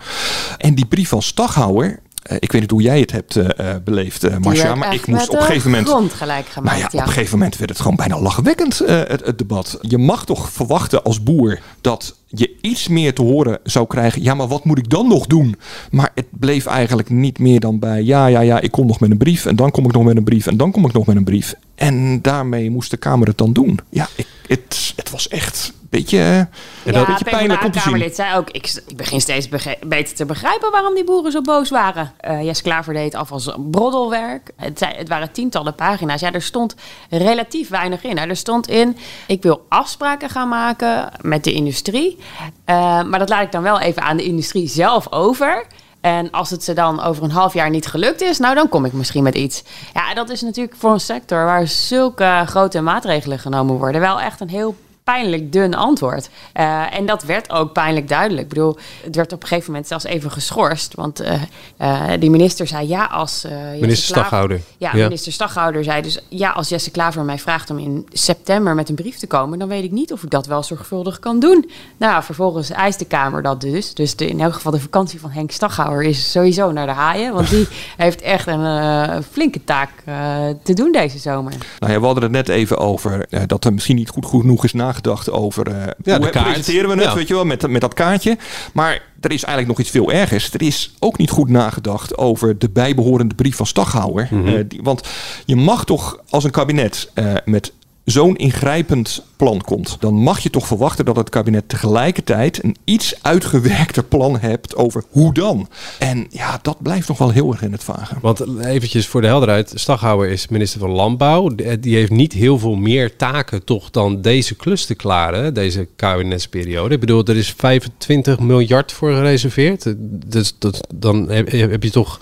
[0.57, 3.83] En die brief van Staghouwer, eh, ik weet niet hoe jij het hebt eh, eh,
[3.83, 5.89] beleefd, uh, Marcia, maar ik moest op een gegeven moment.
[5.89, 9.25] Grond gelijk gemaakt, nou ja, Op een gegeven moment werd het gewoon bijna lachwekkend, het,
[9.25, 9.77] het debat.
[9.81, 14.23] Je mag toch verwachten als boer dat je iets meer te horen zou krijgen.
[14.23, 15.55] Ja, maar wat moet ik dan nog doen?
[15.91, 18.03] Maar het bleef eigenlijk niet meer dan bij.
[18.03, 19.45] Ja, ja, ja, ik kom nog met een brief.
[19.45, 20.47] En dan kom ik nog met een brief.
[20.47, 21.53] En dan kom ik nog met een brief.
[21.75, 23.79] En daarmee moest de Kamer het dan doen.
[23.89, 26.47] Ja, ik, het, het was echt een beetje, Ja,
[26.83, 27.91] een beetje pijnlijk om te zien.
[27.91, 29.49] Kamerlid zei ook, ik, ik begin steeds
[29.87, 32.13] beter te begrijpen waarom die boeren zo boos waren.
[32.17, 34.51] Eh Jesse Klaver deed af als broddelwerk.
[34.55, 36.21] Het, zei, het waren tientallen pagina's.
[36.21, 36.75] Ja, er stond
[37.09, 38.17] relatief weinig in.
[38.17, 42.16] Er stond in, ik wil afspraken gaan maken met de industrie.
[42.65, 45.65] Eh, maar dat laat ik dan wel even aan de industrie zelf over.
[46.01, 48.85] En als het ze dan over een half jaar niet gelukt is, nou dan kom
[48.85, 49.63] ik misschien met iets.
[49.93, 54.41] Ja, dat is natuurlijk voor een sector waar zulke grote maatregelen genomen worden, wel echt
[54.41, 54.75] een heel
[55.13, 56.29] pijnlijk dun antwoord.
[56.53, 58.41] Eh, en dat werd ook pijnlijk duidelijk.
[58.41, 60.93] Ik bedoel, het werd op een gegeven moment zelfs even geschorst.
[60.95, 61.41] Want eh,
[61.77, 63.43] eh, die minister zei ja als...
[63.43, 64.61] eh, Minister Klaver- Staghouder.
[64.77, 65.03] Ja, Ja.
[65.03, 66.19] minister Staghouder zei dus...
[66.29, 69.59] Ja, als Jesse Klaver mij vraagt om in september met een brief te komen...
[69.59, 71.69] dan weet ik niet of ik dat wel zorgvuldig kan doen.
[71.97, 73.93] Nou, vervolgens eist de Kamer dat dus.
[73.93, 77.33] Dus de, in elk geval de vakantie van Henk Staghouder is sowieso naar de haaien.
[77.33, 77.67] Want die
[77.97, 80.15] heeft echt een eh, flinke taak eh,
[80.63, 81.53] te doen deze zomer.
[81.79, 84.73] Nou ja, we hadden het net even over dat er misschien niet goed genoeg is
[84.73, 84.95] nagedacht
[85.31, 86.45] over eh de hoe kaart.
[86.45, 87.13] presenteren we het, Ja.
[87.15, 88.37] weet je wel, met, met dat kaartje.
[88.73, 90.53] Maar er is eigenlijk nog iets veel ergers.
[90.53, 94.27] Er is ook niet goed nagedacht over de bijbehorende brief van Staghouwer.
[94.31, 94.47] Mhm.
[94.47, 95.01] Eh, die, want
[95.45, 97.71] je mag toch als een kabinet eh, met
[98.09, 103.15] zo'n ingrijpend plan komt, dan mag je toch verwachten dat het kabinet tegelijkertijd een iets
[103.21, 105.69] uitgewerkter plan hebt over hoe dan.
[105.99, 108.15] En ja, dat blijft nog wel heel erg in het vage.
[108.21, 111.49] Want eventjes voor de helderheid, Staghouwer is minister van Landbouw.
[111.79, 116.93] Die heeft niet heel veel meer taken toch dan deze klus te klaren, deze kabinetsperiode.
[116.93, 119.93] Ik bedoel, er is 25 miljard voor gereserveerd.
[120.25, 122.19] Dus dat, dan heb je toch...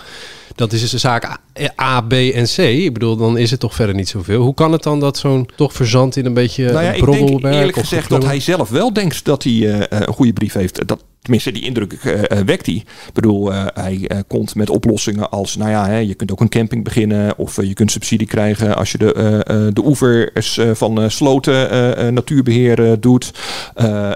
[0.55, 1.39] Dat is dus een zaak A,
[1.81, 2.57] A, B en C.
[2.57, 4.41] Ik bedoel, dan is het toch verder niet zoveel.
[4.41, 7.05] Hoe kan het dan dat zo'n toch verzand in een beetje Nou ja, een ik
[7.05, 10.33] denk broddelwerk eerlijk gezegd dat hij zelf wel denkt dat hij eh, eh, een goede
[10.33, 10.87] brief heeft.
[10.87, 12.75] Dat, tenminste, die indruk eh, wekt hij.
[12.75, 16.83] Ik bedoel, hij komt met oplossingen als, nou ja, hè, je kunt ook een camping
[16.83, 17.37] beginnen.
[17.37, 22.91] Of je kunt subsidie krijgen als je de, de oevers van sloten eh, eh, natuurbeheer
[22.91, 23.33] eh, doet.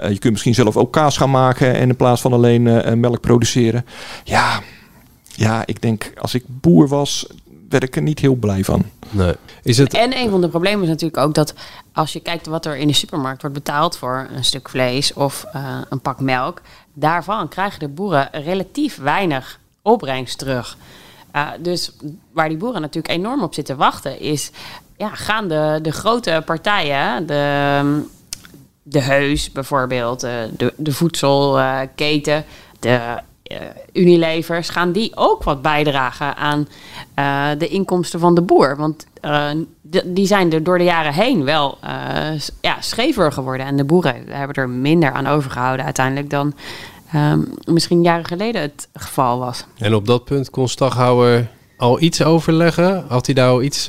[0.08, 2.62] Je kunt misschien zelf ook kaas gaan maken en in plaats van alleen
[3.00, 3.84] melk produceren.
[4.24, 4.60] Ja,
[5.40, 7.26] ja, ik denk als ik boer was,
[7.68, 8.84] werd ik er niet heel blij van.
[9.10, 9.34] Nee.
[9.62, 9.94] Is het...
[9.94, 11.54] En een van de problemen is natuurlijk ook dat
[11.92, 15.44] als je kijkt wat er in de supermarkt wordt betaald voor een stuk vlees of
[15.52, 16.60] eh, een pak melk,
[16.92, 20.76] daarvan krijgen de boeren relatief weinig opbrengst terug.
[21.36, 21.92] Uh, dus
[22.32, 24.50] waar die boeren natuurlijk enorm op zitten wachten is,
[24.96, 28.02] ja, gaan de, de grote partijen, de,
[28.82, 32.44] de heus bijvoorbeeld, de, de, de voedselketen,
[32.80, 33.18] de
[33.92, 36.68] Unilevers, gaan die ook wat bijdragen aan
[37.18, 38.76] uh, de inkomsten van de boer?
[38.76, 39.50] Want uh,
[40.04, 41.78] die zijn er door de jaren heen wel
[42.60, 43.66] ja, schever geworden.
[43.66, 46.54] En de boeren hebben er minder aan overgehouden uiteindelijk dan
[47.14, 49.64] um, misschien jaren geleden het geval was.
[49.78, 53.04] En op dat punt kon Staghouwer al iets overleggen?
[53.08, 53.88] Had hij daar al iets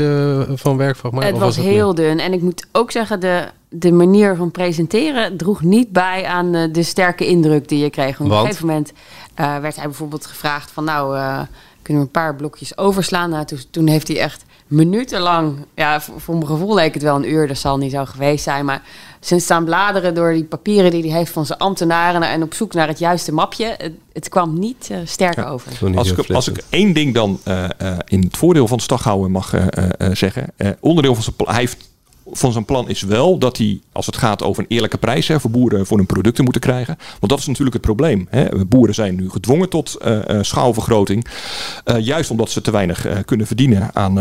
[0.50, 1.30] van werk van gemaakt?
[1.30, 2.20] Het was, was heel dun.
[2.20, 6.72] En ik moet ook zeggen, de, de manier van presenteren droeg niet bij aan de,
[6.72, 8.18] de sterke indruk die je kreeg.
[8.18, 8.94] Want, op een gegeven moment
[9.40, 11.42] uh, werd hij bijvoorbeeld gevraagd van nou, uh,
[11.82, 13.30] kunnen we een paar blokjes overslaan?
[13.30, 17.16] Nou, toen, toen heeft hij echt minutenlang, ja, voor, voor, mijn gevoel leek het wel
[17.16, 18.82] een uur, dat zal niet zo geweest zijn, maar
[19.20, 22.74] ze staan bladeren door die papieren die hij heeft van zijn ambtenaren en op zoek
[22.74, 23.76] naar het juiste mapje.
[23.78, 25.96] Het, het kwam niet uh, sterk ja, over.
[25.96, 29.54] Als ik, als ik één ding dan uh, uh, in het voordeel van Staghouwer mag
[30.12, 31.91] zeggen, onderdeel van zijn hij heeft
[32.32, 35.40] van zijn plan is wel dat hij, als het gaat over een eerlijke prijs hè,
[35.40, 36.98] voor boeren voor hun producten moeten krijgen.
[36.98, 38.28] Want dat is natuurlijk het probleem.
[38.30, 38.66] Hè.
[38.66, 41.28] Boeren zijn nu gedwongen tot uh, schaalvergroting.
[41.86, 44.20] Uh, juist omdat ze te weinig kunnen verdienen aan,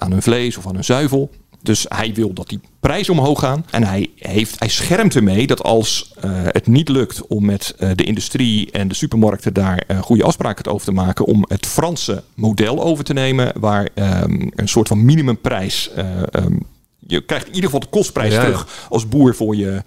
[0.00, 1.30] aan hun vlees of aan hun zuivel.
[1.62, 3.66] Dus hij wil dat die prijzen omhoog gaan.
[3.70, 8.70] En hij, heeft, hij schermt ermee dat als het niet lukt om met de industrie
[8.70, 11.24] en de supermarkten daar goede afspraken over te maken.
[11.24, 13.52] om het Franse model over te nemen.
[13.60, 15.90] waar um, een soort van minimumprijs.
[16.32, 16.66] Um,
[17.10, 19.82] je krijgt in ieder geval de kostprijs ja, terug als boer voor je,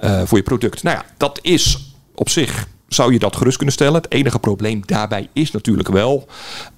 [0.00, 0.82] uh, voor je product.
[0.82, 2.66] Nou ja, dat is op zich.
[2.94, 4.02] Zou je dat gerust kunnen stellen?
[4.02, 6.28] Het enige probleem daarbij is natuurlijk wel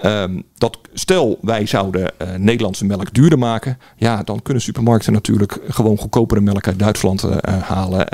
[0.04, 5.60] um, dat stel wij zouden uh, Nederlandse melk duurder maken, ja, dan kunnen supermarkten natuurlijk
[5.68, 8.08] gewoon goedkopere melk uit Duitsland uh, halen.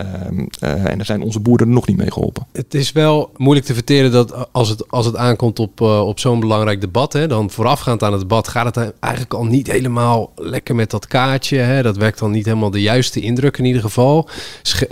[0.60, 2.46] en daar zijn onze boeren er nog niet mee geholpen.
[2.52, 6.40] Het is wel moeilijk te verteren dat als het, als het aankomt op, op zo'n
[6.40, 10.74] belangrijk debat, hè, dan voorafgaand aan het debat gaat het eigenlijk al niet helemaal lekker
[10.74, 11.58] met dat kaartje.
[11.58, 11.82] Hè.
[11.82, 14.28] Dat werkt dan niet helemaal de juiste indruk in ieder geval.
[14.62, 14.82] Sch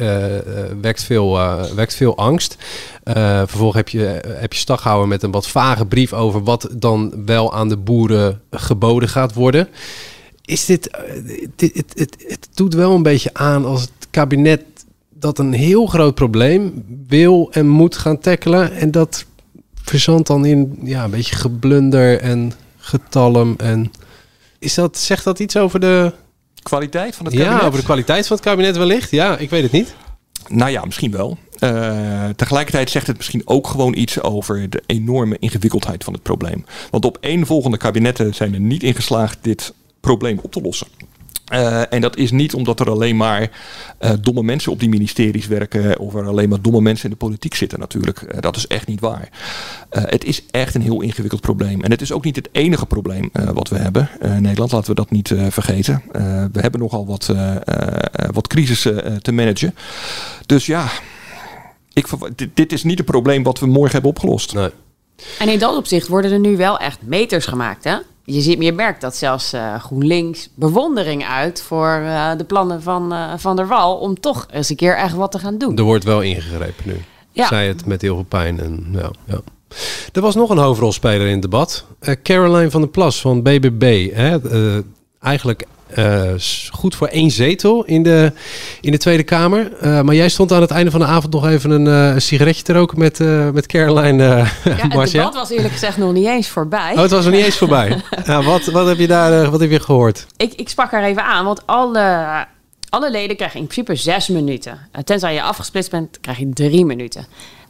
[0.80, 1.38] wekt, veel,
[1.74, 2.56] wekt veel angst.
[3.02, 7.54] Eh, vervolgens heb je, heb je met een wat vage brief over wat dan wel
[7.54, 9.68] aan de boeren geboden gaat worden.
[10.44, 11.02] Is dit, eh,
[11.56, 14.62] dit het, het, het doet wel een beetje aan als het kabinet
[15.08, 18.72] dat een heel groot probleem wil en moet gaan tackelen.
[18.72, 19.24] En dat
[19.82, 23.54] verzandt dan in ja, een beetje geblunder en getalm.
[23.56, 23.92] En
[24.58, 26.12] is dat, zegt dat iets over de
[26.62, 27.60] Kwaliteit van het kabinet?
[27.60, 29.10] ja, over de kwaliteit van het kabinet wellicht?
[29.10, 29.94] Ja, ik weet het niet.
[30.48, 31.38] Nou ja, misschien wel.
[31.60, 36.64] Eh, tegelijkertijd zegt het misschien ook gewoon iets over de enorme ingewikkeldheid van het probleem.
[36.90, 40.86] Want op één volgende kabinetten zijn er niet in geslaagd dit probleem op te lossen.
[41.44, 43.50] Eh, en dat is niet omdat er alleen maar
[43.98, 47.16] eh, domme mensen op die ministeries werken of er alleen maar domme mensen in de
[47.16, 48.42] politiek zitten natuurlijk.
[48.42, 49.28] Dat is echt niet waar.
[49.90, 51.82] Het is echt een heel ingewikkeld probleem.
[51.82, 54.72] En het is ook niet het enige probleem wat we hebben in Nederland.
[54.72, 56.02] Laten we dat niet vergeten.
[56.52, 57.34] We hebben nogal wat,
[58.32, 59.74] wat crisissen te managen.
[60.46, 60.90] Dus ja,
[62.06, 64.54] ik, dit, dit is niet een probleem wat we morgen hebben opgelost.
[64.54, 64.70] Nee.
[65.38, 67.84] En in dat opzicht worden er nu wel echt meters gemaakt.
[67.84, 67.96] Hè?
[68.24, 73.12] Je, ziet, je merkt dat zelfs eh, GroenLinks bewondering uit voor eh, de plannen van
[73.12, 75.76] eh, Van der Wal om toch eens een keer echt wat te gaan doen.
[75.76, 76.96] Er wordt wel ingegrepen nu.
[77.32, 77.46] Ja.
[77.46, 78.60] Zei het met heel veel pijn.
[78.60, 79.40] En, ja, ja.
[80.12, 81.84] Er was nog een hoofdrolspeler in het debat.
[81.98, 84.14] Eh, Caroline van der Plas van BBB.
[84.14, 84.50] Hè?
[84.50, 84.82] Eh,
[85.20, 86.32] eigenlijk eh,
[86.70, 88.32] goed voor één zetel in de,
[88.80, 89.76] in de Tweede Kamer.
[89.76, 92.62] Eh, maar jij stond aan het einde van de avond nog even een, eh, sigaretje
[92.62, 93.18] te roken met,
[93.52, 96.92] met Caroline uh, Ja, het debat was eerlijk gezegd nog niet eens voorbij.
[96.92, 98.02] Oh, het was er niet eens voorbij.
[98.24, 100.26] ja, wat, wat heb je daar wat heb je gehoord?
[100.36, 102.26] Ik, ik sprak haar even aan, want alle,
[102.88, 104.78] alle leden krijgen in principe zes minuten.
[105.04, 107.26] Tenzij je afgesplitst bent, krijg je drie minuten.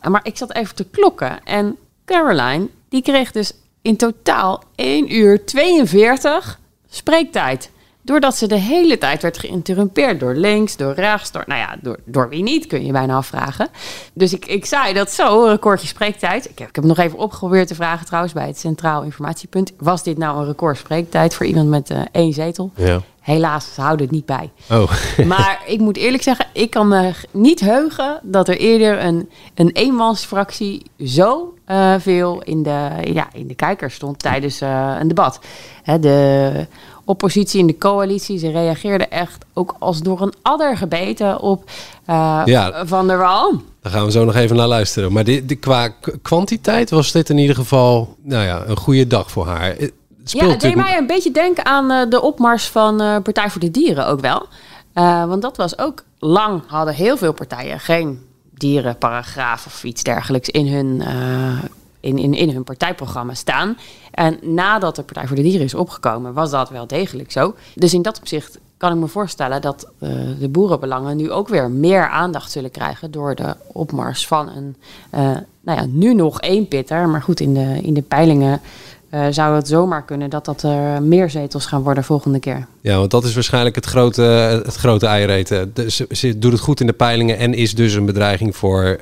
[0.08, 3.52] Maar ik zat even te klokken en Caroline, die kreeg dus
[3.82, 6.58] in totaal 1 uur 42
[6.90, 7.70] spreektijd.
[8.02, 11.98] Doordat ze de hele tijd werd geïnterrumpeerd door links, door rechts, door, nou ja, door,
[12.04, 13.68] door wie niet, kun je bijna afvragen.
[14.12, 16.50] Dus ik, ik zei dat zo, een recordje spreektijd.
[16.50, 19.72] Ik heb, ik heb nog even opgeprobeerd te vragen trouwens bij het Centraal Informatiepunt.
[19.78, 22.70] Was dit nou een record spreektijd voor iemand met eh, één zetel?
[22.76, 23.00] Ja.
[23.20, 24.50] Helaas, ze houden het niet bij.
[24.70, 24.92] Oh.
[25.26, 29.30] Maar ik moet eerlijk zeggen, ik kan me g- niet heugen dat er eerder een,
[29.54, 35.08] een eenmansfractie zo eh, veel in de, ja, in de kijker stond tijdens eh, een
[35.08, 35.40] debat.
[35.82, 36.66] Hè, de
[37.10, 41.70] oppositie en de coalitie, ze reageerden echt ook als door een adder gebeten op
[42.04, 42.86] eh, Ja.
[42.86, 43.52] Van der Wal.
[43.82, 45.12] Daar gaan we zo nog even naar luisteren.
[45.12, 45.88] Maar dit, dit- qua
[46.22, 49.64] kwantiteit was dit in ieder geval nou ja, een goede dag voor haar.
[49.78, 49.92] Het
[50.24, 53.50] speelt Ja, het deed mij een beetje denken aan eh, de opmars van eh, Partij
[53.50, 54.46] voor de Dieren ook wel.
[54.92, 58.20] Eh, want dat was ook lang, hadden heel veel partijen geen
[58.54, 61.58] dierenparagraaf of iets dergelijks in hun, eh,
[62.00, 63.76] in, in, in hun partijprogramma staan.
[64.10, 67.54] En nadat de Partij voor de Dieren is opgekomen, was dat wel degelijk zo.
[67.74, 71.70] Dus in dat opzicht kan ik me voorstellen dat eh, de boerenbelangen nu ook weer
[71.70, 74.76] meer aandacht zullen krijgen door de opmars van een,
[75.10, 75.20] eh,
[75.60, 77.08] nou ja, nu nog één pitter.
[77.08, 78.60] Maar goed, in de, in de peilingen
[79.10, 82.66] eh, zou het zomaar kunnen dat dat er meer zetels gaan worden volgende keer.
[82.80, 84.22] Ja, want dat is waarschijnlijk het grote,
[84.64, 85.70] het grote eiereten.
[85.74, 89.00] Dus ze, doet het goed in de peilingen en is dus een bedreiging voor,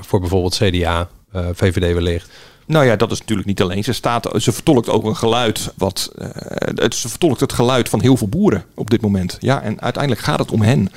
[0.00, 2.30] voor bijvoorbeeld CDA, VVD wellicht.
[2.66, 3.84] Nou ja, dat is natuurlijk niet alleen.
[3.84, 6.10] Ze, staat, ze vertolkt ook een geluid wat.
[6.18, 6.28] eh,
[6.74, 9.36] het, ze vertolkt het geluid van heel veel boeren op dit moment.
[9.40, 10.92] Ja, en uiteindelijk gaat het om hen.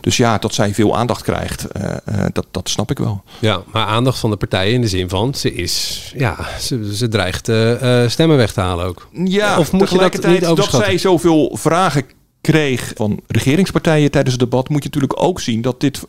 [0.00, 3.22] Dus ja, dat zij veel aandacht krijgt, eh, eh, dat, dat snap ik wel.
[3.38, 7.08] Ja, maar aandacht van de partijen in de zin van ze is, ja, ze, ze
[7.08, 9.08] dreigt eh, eh, stemmen weg te halen ook.
[9.12, 12.04] Ja, of moet je dat tegelijkertijd niet dat, zij zoveel vragen
[12.40, 16.00] kreeg van regeringspartijen tijdens het debat, moet je natuurlijk ook zien dat dit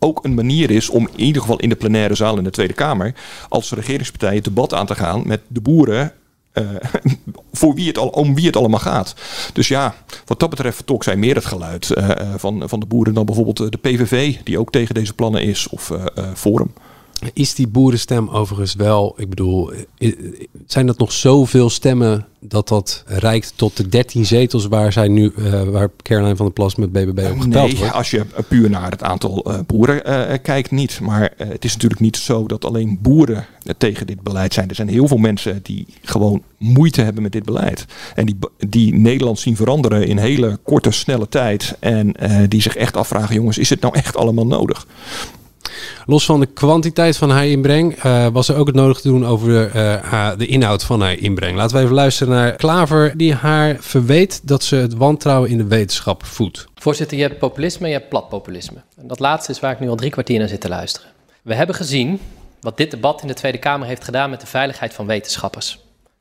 [0.00, 2.72] ook een manier is om in ieder geval in de plenaire zaal in de Tweede
[2.72, 3.14] Kamer
[3.48, 6.12] als regeringspartij het debat aan te gaan met de boeren.
[6.52, 6.64] eh,
[7.52, 9.14] voor wie het al, om wie het allemaal gaat.
[9.52, 12.86] Dus ja, wat dat betreft vertolkt zij meer het geluid eh, eh, van, van de
[12.86, 15.92] boeren dan bijvoorbeeld de PVV, die ook tegen deze plannen is, of
[16.34, 16.72] Forum.
[17.32, 19.72] Is die boerenstem overigens wel, ik bedoel,
[20.66, 25.32] zijn dat nog zoveel stemmen dat dat reikt tot de 13 zetels waar zij nu,
[25.36, 27.92] eh, waar Caroline van der Plas met BBB op geteld Nee, wordt?
[27.92, 31.00] als je puur naar het aantal eh, boeren eh, kijkt, niet.
[31.00, 33.46] Maar het is natuurlijk niet zo dat alleen boeren
[33.78, 34.68] tegen dit beleid zijn.
[34.68, 37.84] Er zijn heel veel mensen die gewoon moeite hebben met dit beleid.
[38.14, 38.36] En die,
[38.68, 41.76] die Nederland zien veranderen in hele korte, snelle tijd.
[41.80, 42.14] En
[42.48, 44.86] die zich echt afvragen, jongens, is het nou echt allemaal nodig?
[46.06, 49.26] Los van de kwantiteit van haar inbreng, eh, was er ook het nodig te doen
[49.26, 51.56] over eh, de inhoud van haar inbreng.
[51.56, 55.64] Laten we even luisteren naar Klaver, die haar verweet dat ze het wantrouwen in de
[55.64, 56.66] wetenschap voedt.
[56.74, 58.78] Voorzitter, je hebt populisme en je hebt platpopulisme.
[58.96, 61.08] En dat laatste is waar ik nu al drie kwartier naar zit te luisteren.
[61.42, 62.20] We hebben gezien
[62.60, 65.78] wat dit debat in de Tweede Kamer heeft gedaan met de veiligheid van wetenschappers.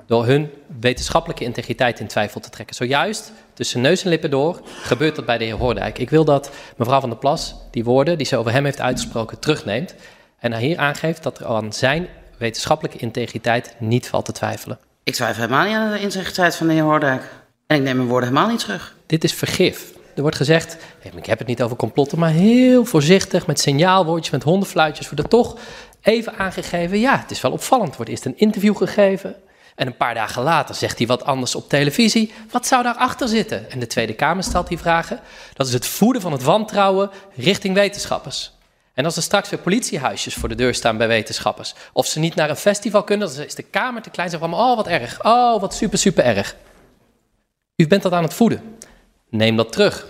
[0.08, 0.50] Door hun
[0.80, 2.76] wetenschappelijke integriteit in twijfel te trekken.
[2.76, 5.98] Zojuist, tussen neus en lippen door, gebeurt dat bij de heer Hoordijk.
[5.98, 9.40] Ik wil dat mevrouw van der Plas die woorden die ze over hem heeft uitgesproken
[9.40, 9.96] terugneemt.
[10.40, 14.80] En hij hier aangeeft dat er aan zijn wetenschappelijke integriteit niet valt te twijfelen.
[15.04, 17.24] Ik twijfel helemaal niet aan de integriteit van de heer Hoordijk.
[17.68, 18.96] En ik neem mijn woorden helemaal niet terug.
[19.06, 19.92] Dit is vergif.
[20.16, 20.78] Er wordt gezegd,
[21.16, 25.30] ik heb het niet over complotten, maar heel voorzichtig met signaalwoordjes, met hondenfluitjes, wordt er
[25.30, 25.58] toch
[26.02, 27.90] even aangegeven, ja, het is wel opvallend.
[27.90, 29.36] Er wordt eerst een interview gegeven
[29.80, 32.32] en een paar dagen later zegt hij wat anders op televisie.
[32.52, 33.72] Wat zou daarachter zitten?
[33.72, 35.20] En de Tweede Kamer stelt die vragen.
[35.54, 38.52] Dat is het voeden van het wantrouwen richting wetenschappers.
[38.94, 42.36] En als er straks weer politiehuisjes voor de deur staan bij wetenschappers, of ze niet
[42.36, 44.30] naar een festival kunnen, dan is de Kamer te klein.
[44.30, 46.56] Zeggen van, oh wat erg, oh wat super, super erg.
[47.76, 48.62] U bent dat aan het voeden.
[49.30, 50.06] Neem dat terug.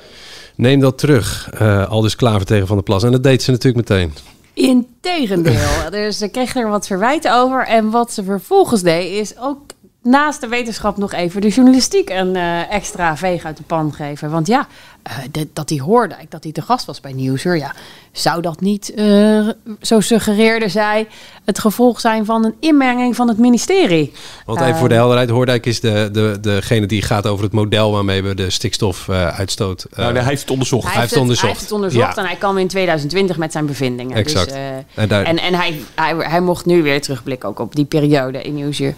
[0.55, 1.49] Neem dat terug.
[1.61, 3.03] Uh, al dus Klaver tegen Van der Plas.
[3.03, 4.13] En dat deed ze natuurlijk meteen.
[4.59, 5.89] Integendeel.
[5.91, 7.65] dus ze kreeg er wat verwijten over.
[7.65, 9.61] En wat ze vervolgens deed, is ook
[10.09, 14.29] naast de wetenschap nog even de journalistiek een uh, extra veeg uit de pan geven.
[14.29, 14.67] Want ja,
[15.07, 17.73] uh, de, dat hij hoorde dat hij te gast was bij Nieuwsuur, ja,
[18.11, 19.49] zou dat niet, uh,
[19.81, 21.07] zo suggereerde zij,
[21.45, 24.11] het gevolg zijn van een inmenging van het ministerie?
[24.45, 27.91] Want even voor de helderheid, Hoordijk is de, de, degene die gaat over het model
[27.91, 29.85] waarmee we de stikstofuitstoot...
[29.95, 30.91] nou, hij heeft het onderzocht.
[30.91, 31.41] Hij, heeft het onderzocht.
[31.41, 32.21] Hij heeft het onderzocht ja.
[32.21, 34.15] en hij kwam in 2020 met zijn bevindingen.
[34.15, 34.49] Exact.
[34.49, 34.57] Dus,
[34.95, 35.23] en, daar...
[35.23, 38.93] en, en hij, hij, hij mocht nu weer terugblikken ook op die periode in Nieuwsuur.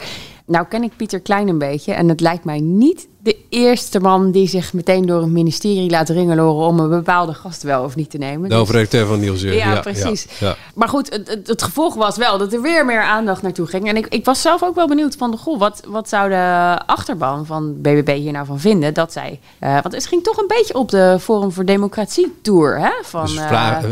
[0.52, 4.32] Nou ken ik Pieter Klein een beetje en het lijkt mij niet de eerste man
[4.32, 8.10] die zich meteen door het ministerie laat ringeloren om een bepaalde gast wel of niet
[8.10, 8.50] te nemen.
[8.50, 9.54] De hoofdredacteur van Nieuwsuur.
[9.54, 10.26] Ja, Ja, precies.
[10.40, 10.56] ja, ja.
[10.76, 13.88] Maar goed, het, het, het gevolg was wel dat er weer meer aandacht naartoe ging.
[13.88, 17.46] En ik, ik was zelf ook wel benieuwd van, goh, wat, wat zou de achterban
[17.46, 18.94] van BBB hier nou van vinden?
[18.94, 22.80] Dat zij, eh, want het ging toch een beetje op de Forum voor Democratie tour,
[22.80, 22.92] hè?
[23.04, 23.84] Van, Dus eh, vraag,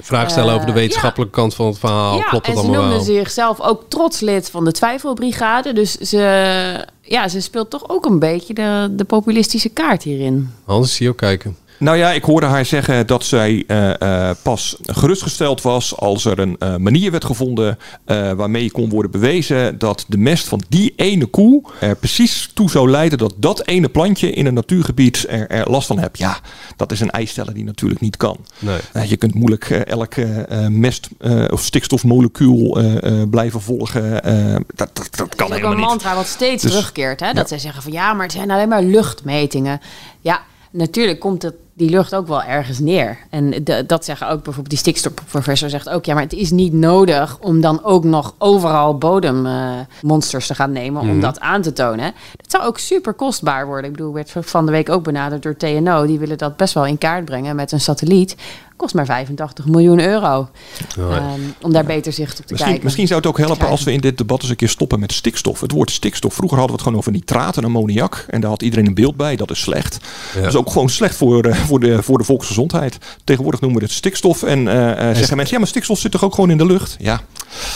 [0.00, 2.16] vraag stellen over de eh, wetenschappelijke kant van het verhaal.
[2.16, 3.04] ja, Klopt en ze allemaal noemde wel?
[3.04, 5.72] zichzelf ook trots lid van de Twijfelbrigade.
[5.72, 10.48] Dus ze, ja, ze speelt toch ook een beetje de, de populistische kaart hierin.
[10.64, 11.56] Hans, zie je ook kijken.
[11.78, 16.38] Nou ja, ik hoorde haar zeggen dat zij eh, eh, pas gerustgesteld was als er
[16.38, 20.92] een eh, manier werd gevonden eh, waarmee kon worden bewezen dat de mest van die
[20.96, 25.48] ene koe er precies toe zou leiden dat dat ene plantje in een natuurgebied er,
[25.48, 26.18] er last van hebt.
[26.18, 26.38] Ja,
[26.76, 28.36] dat is een eis stellen die natuurlijk niet kan.
[28.58, 29.08] Nee.
[29.08, 34.22] Je kunt moeilijk elk eh, mest eh, of stikstofmolecuul eh, eh, blijven volgen.
[34.24, 35.86] Eh, dat, dat, dat kan Dat is ook helemaal een niet.
[35.86, 37.20] mantra wat steeds Dus- terugkeert.
[37.20, 37.26] Hè?
[37.26, 37.32] Ja.
[37.32, 39.80] Dat zij zeggen van ja, maar het zijn alleen maar luchtmetingen.
[40.20, 43.18] Ja, natuurlijk komt het, die lucht ook wel ergens neer.
[43.30, 46.04] En de- dat zeggen ook bijvoorbeeld die stikstofprofessor zegt ook...
[46.04, 51.00] ja, maar het is niet nodig om dan ook nog overal bodemmonsters te gaan nemen...
[51.02, 51.20] om Mhm.
[51.20, 52.12] dat aan te tonen.
[52.36, 53.90] Dat zou ook super kostbaar worden.
[53.90, 56.06] Ik bedoel, werd van de week ook benaderd door TNO.
[56.06, 58.36] Die willen dat best wel in kaart brengen met een satelliet.
[58.76, 60.38] Kost maar 85 miljoen euro.
[60.38, 60.48] Oh,
[60.96, 61.16] ja.
[61.16, 62.84] Ehm, om daar beter zicht op te Misschien, kijken.
[62.84, 65.12] misschien zou het ook helpen als we in dit debat eens een keer stoppen met
[65.12, 65.60] stikstof.
[65.60, 66.34] Het woord stikstof.
[66.34, 68.24] Vroeger hadden we het gewoon over nitraat en ammoniak.
[68.28, 69.36] En daar had iedereen een beeld bij.
[69.36, 69.98] Dat is slecht.
[70.34, 72.98] Dat is ook gewoon slecht voor, eh, voor, de, voor de volksgezondheid.
[73.24, 74.42] Tegenwoordig noemen we het stikstof.
[74.42, 76.96] En eh, eh, zeggen mensen, ja maar stikstof zit toch ook gewoon in de lucht?
[76.98, 77.20] Ja.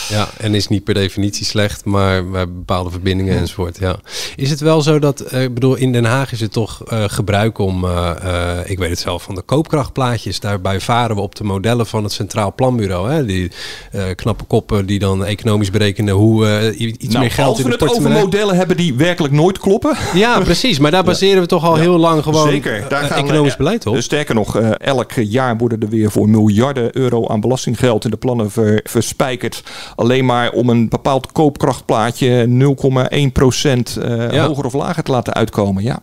[0.08, 3.78] Ja, en is niet per definitie slecht, maar bij bepaalde verbindingen enzovoort.
[3.78, 3.96] Ja.
[4.36, 7.04] Is het wel zo dat, eh, ik bedoel, in Den Haag is het toch eh,
[7.06, 8.10] gebruik om, eh,
[8.58, 12.02] eh, ik weet het zelf van de koopkrachtplaatjes, daarbij varen we op de modellen van
[12.02, 13.10] het Centraal Planbureau.
[13.12, 13.24] Hè?
[13.24, 13.50] Die
[13.92, 17.64] eh, knappe koppen die dan economisch berekenen hoe eh, iets Nou, meer geld als in
[17.64, 18.24] we de het over portemonnee...
[18.24, 19.96] modellen hebben die werkelijk nooit kloppen.
[20.14, 20.78] Ja, precies.
[20.78, 23.94] Maar daar baseren we toch al heel lang gewoon Zeker, daar we- economisch beleid op.
[23.94, 28.10] Dus sterker nog, eh, elk jaar worden er weer voor miljarden euro aan belastinggeld in
[28.10, 29.62] de plannen ver, verspijkerd.
[29.96, 34.46] Alleen maar om een bepaald koopkrachtplaatje 0,1 procent eh, Ja.
[34.46, 35.82] hoger of lager te laten uitkomen.
[35.82, 35.98] Ja.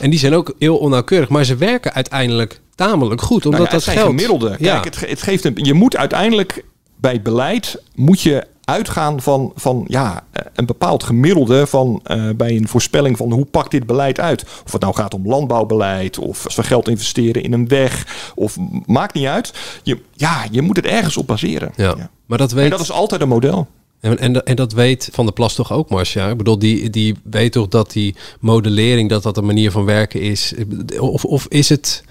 [0.00, 3.44] En die zijn ook heel onnauwkeurig, maar ze werken uiteindelijk tamelijk goed.
[3.46, 4.08] Omdat Nou ja, dat zijn geld...
[4.08, 4.56] gemiddelde.
[4.58, 4.80] Ja.
[4.80, 6.64] Kijk, het, het geeft een, je moet uiteindelijk
[7.00, 12.68] bij beleid moet je uitgaan van, van ja, een bepaald gemiddelde van eh, bij een
[12.68, 14.44] voorspelling van hoe pakt dit beleid uit.
[14.64, 18.56] Of het nou gaat om landbouwbeleid of als we geld investeren in een weg of
[18.86, 19.54] maakt niet uit.
[19.82, 21.72] Je, ja, je moet het ergens op baseren.
[21.76, 22.10] Ja.
[22.26, 22.64] Maar dat weet...
[22.64, 23.66] En dat is altijd een model.
[24.00, 26.28] En, en, en dat weet Van der Plas toch ook, Marcia?
[26.28, 30.20] Ik bedoel, die, die weet toch dat die modellering, dat dat een manier van werken
[30.20, 30.54] is?
[30.98, 32.04] Of, of is het...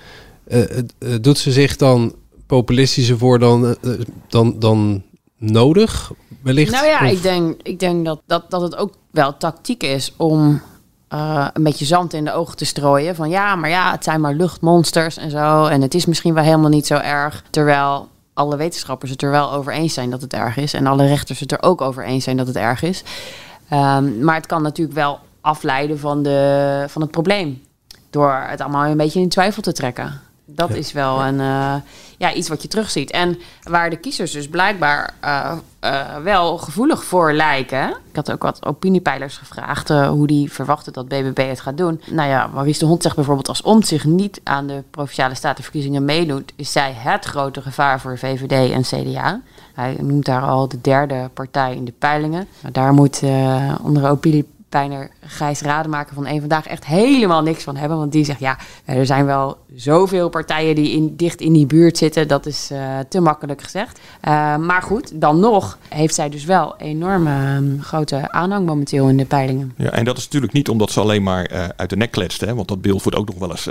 [0.48, 0.84] eh, eh,
[1.22, 2.16] doet ze zich dan
[2.48, 3.76] populistischer voor dan,
[4.30, 5.04] dan, dan
[5.38, 6.72] nodig, wellicht?
[6.72, 10.14] Nou ja, Of- ik denk, ik denk dat, dat, dat het ook wel tactiek is
[10.18, 10.62] om
[11.08, 13.16] eh, een beetje zand in de ogen te strooien.
[13.16, 15.66] Van ja, maar ja, het zijn maar luchtmonsters en zo.
[15.66, 17.44] En het is misschien wel helemaal niet zo erg.
[17.50, 20.74] Terwijl alle wetenschappers het er wel over eens zijn dat het erg is.
[20.74, 23.04] En alle rechters het er ook over eens zijn dat het erg is.
[23.70, 27.62] Ehm, maar het kan natuurlijk wel afleiden van, de, van het probleem.
[28.10, 30.22] Door het allemaal een beetje in twijfel te trekken.
[30.50, 31.76] Dat is wel een, uh,
[32.18, 33.12] ja, iets wat je terugziet.
[33.12, 37.90] En waar de kiezers dus blijkbaar uh, uh, wel gevoelig voor lijken.
[37.90, 42.02] Ik had ook wat opiniepeilers gevraagd hoe die verwachten dat BBB het gaat doen.
[42.12, 46.06] Nou ja, Maurice de Hond zegt bijvoorbeeld als Omt zich niet aan de Provinciale Statenverkiezingen
[46.06, 46.54] meedoet...
[46.56, 49.42] is zij het grote gevaar voor VVD en CDA.
[49.74, 52.48] Hij noemt daar al de derde partij in de peilingen.
[52.72, 53.22] Daar moet
[53.82, 57.98] onder opinie Pijner Gijs Rademaker van Eén Vandaag echt helemaal niks van hebben.
[57.98, 61.98] Want die zegt, ja, er zijn wel zoveel partijen die in, dicht in die buurt
[61.98, 62.28] zitten.
[62.28, 64.00] Dat is uh, te makkelijk gezegd.
[64.28, 69.18] Uh, maar goed, dan nog heeft zij dus wel enorme um, grote aanhang momenteel in
[69.18, 69.74] de peilingen.
[69.78, 72.42] Ja, en dat is natuurlijk niet omdat ze alleen maar uh, uit de nek kletst.
[72.42, 73.70] Hè, want dat beeld wordt ook nog wel eens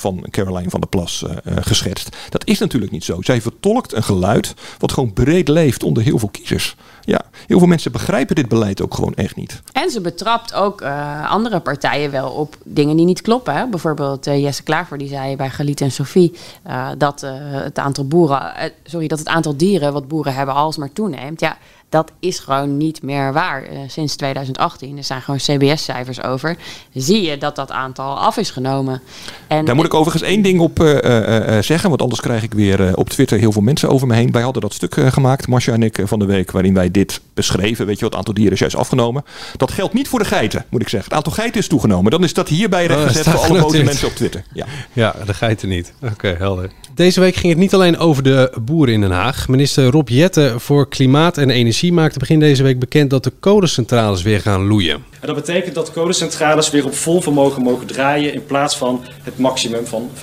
[0.00, 2.16] van Caroline van der Plas geschetst.
[2.28, 3.22] Dat is natuurlijk niet zo.
[3.22, 6.76] Zij vertolkt een geluid wat gewoon breed leeft onder heel veel kiezers.
[7.00, 9.62] Ja, heel veel mensen begrijpen dit beleid ook gewoon echt niet.
[9.72, 13.54] En ze betrapt ook uh, andere partijen wel op dingen die niet kloppen.
[13.54, 13.66] Hè?
[13.66, 16.32] Bijvoorbeeld uh, Jesse Klaver die zei bij Galiet en Sophie
[16.66, 17.20] uh, dat
[17.50, 18.52] het aantal boeren,
[18.84, 21.40] sorry, dat het aantal dieren wat boeren hebben alsmaar toeneemt.
[21.40, 21.56] Ja,
[21.88, 23.72] dat is gewoon niet meer waar.
[23.72, 26.56] Uh, sinds 2018, er zijn gewoon CBS-cijfers over,
[26.92, 29.02] zie je dat dat aantal af is genomen.
[29.46, 32.54] En Daar moet ik overigens één ding op uh, uh, zeggen, want anders krijg ik
[32.54, 34.32] weer op Twitter heel veel mensen over me heen.
[34.32, 37.86] Wij hadden dat stuk gemaakt, Marcia en ik, van de week, waarin wij dit beschreven.
[37.86, 39.24] Weet je, wat aantal dieren is juist afgenomen.
[39.56, 41.08] Dat geldt niet voor de geiten, moet ik zeggen.
[41.08, 42.10] Het aantal geiten is toegenomen.
[42.10, 44.44] Dan is dat hierbij rechtgezet oh, voor alle boze mensen op Twitter.
[44.52, 45.92] Ja, ja de geiten niet.
[46.12, 46.70] Oké, helder.
[46.94, 49.48] Deze week ging het niet alleen over de boeren in Den Haag.
[49.48, 54.22] Minister Rob Jette voor Klimaat en Energie maakte begin deze week bekend dat de kolencentrales
[54.22, 54.94] weer gaan loeien.
[55.20, 59.38] En dat betekent dat kolencentrales weer op vol vermogen mogen draaien in plaats van het
[59.38, 60.18] maximum van 35%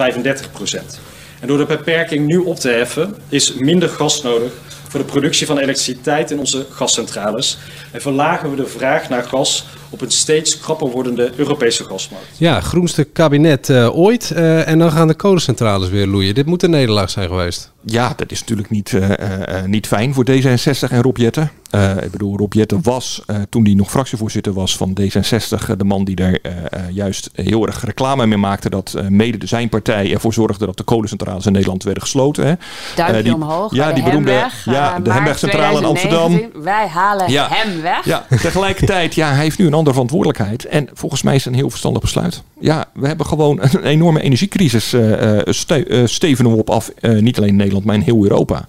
[1.39, 4.52] En door de beperking nu op te heffen is minder gas nodig
[4.88, 7.58] voor de productie van elektriciteit in onze gascentrales.
[7.91, 12.27] En verlagen we de vraag naar gas op een steeds krapper wordende Europese gasmarkt.
[12.37, 14.31] Ja, groenste kabinet uh, ooit.
[14.35, 16.35] Uh, en dan gaan de kolencentrales weer loeien.
[16.35, 17.71] Dit moet een nederlaag zijn geweest.
[17.85, 19.09] Ja, dat is natuurlijk niet, uh,
[19.65, 21.51] niet fijn voor D66 en Rob Jetten.
[22.03, 26.15] Ik bedoel, Rob Jetten was, toen hij nog fractievoorzitter was van D66, de man die
[26.15, 26.39] daar
[26.91, 31.45] juist heel erg reclame mee maakte dat mede zijn partij ervoor zorgde dat de kolencentrales
[31.45, 32.47] in Nederland werden gesloten.
[32.47, 32.53] Hè.
[32.95, 36.41] Duimpje die, omhoog, ja, die beroemde Hemweg, ja, de Hemwegcentrale in Amsterdam.
[36.53, 38.05] Wij halen ja, hem weg.
[38.05, 40.65] Ja, tegelijkertijd, ja, hij heeft nu een andere verantwoordelijkheid.
[40.65, 42.43] En volgens mij is het een heel verstandig besluit.
[42.59, 44.95] Ja, we hebben gewoon een enorme energiecrisis
[45.45, 46.91] ste uh, steven op af.
[47.01, 48.65] Niet alleen in Nederland, maar in heel Europa.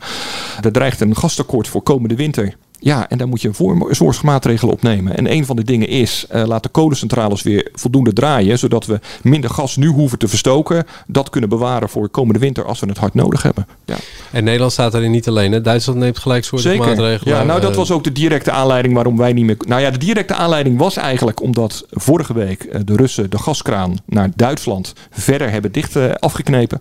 [0.60, 2.54] Er dreigt een gastekort voor komende winter.
[2.84, 5.16] Ja, en daar moet je een zorgmaatregelen opnemen.
[5.16, 9.00] En een van de dingen is, uh, laat de kolencentrales weer voldoende draaien, zodat we
[9.22, 10.84] minder gas nu hoeven te verstoken.
[11.06, 13.66] Dat kunnen bewaren voor komende winter als we het hard nodig hebben.
[13.84, 13.96] Ja.
[14.30, 15.52] En Nederland staat daarin niet alleen.
[15.52, 15.60] Hè?
[15.60, 16.86] Duitsland neemt gelijk soort Zeker.
[16.86, 17.34] maatregelen.
[17.34, 19.56] Ja, nou dat was ook de directe aanleiding waarom wij niet meer...
[19.66, 24.30] Nou ja, de directe aanleiding was eigenlijk omdat vorige week de Russen de gaskraan naar
[24.36, 26.80] Duitsland verder hebben dicht uh, afgeknepen.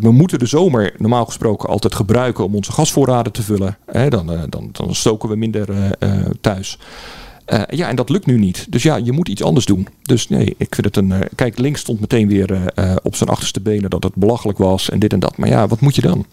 [0.00, 3.76] We moeten de zomer normaal gesproken altijd gebruiken om onze gasvoorraden te vullen.
[4.08, 5.68] Dan, dan, dan stoken we minder
[6.40, 6.78] thuis.
[7.52, 8.66] Uh, ja, en dat lukt nu niet.
[8.70, 9.88] Dus ja, je moet iets anders doen.
[10.02, 11.10] Dus nee, ik vind het een.
[11.10, 14.90] Uh, kijk, links stond meteen weer uh, op zijn achterste benen dat het belachelijk was
[14.90, 15.36] en dit en dat.
[15.36, 16.26] Maar ja, wat moet je dan?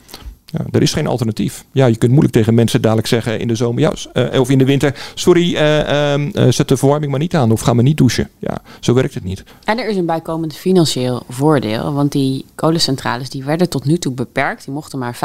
[0.46, 1.66] Ja, er is geen alternatief.
[1.72, 4.58] Ja, je kunt moeilijk tegen mensen dadelijk zeggen in de zomer, ja, uh, of in
[4.58, 7.98] de winter, sorry, uh, uh, zet de verwarming maar niet aan of ga maar niet
[7.98, 8.30] douchen.
[8.40, 9.44] Ja, zo werkt het niet.
[9.64, 14.14] En er is een bijkomend financieel voordeel, want die kolencentrales die werden tot nu toe
[14.14, 14.66] beperkt.
[14.66, 15.18] Die mochten maar 35%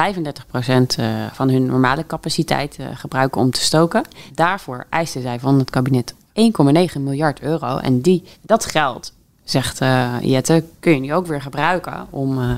[1.32, 4.04] van hun normale capaciteit gebruiken om te stoken.
[4.34, 7.76] Daarvoor eisten zij van het kabinet 1,9 miljard euro.
[7.76, 9.12] En die, dat geld
[9.50, 12.54] zegt uh, Jette, kun je nu ook weer gebruiken om uh,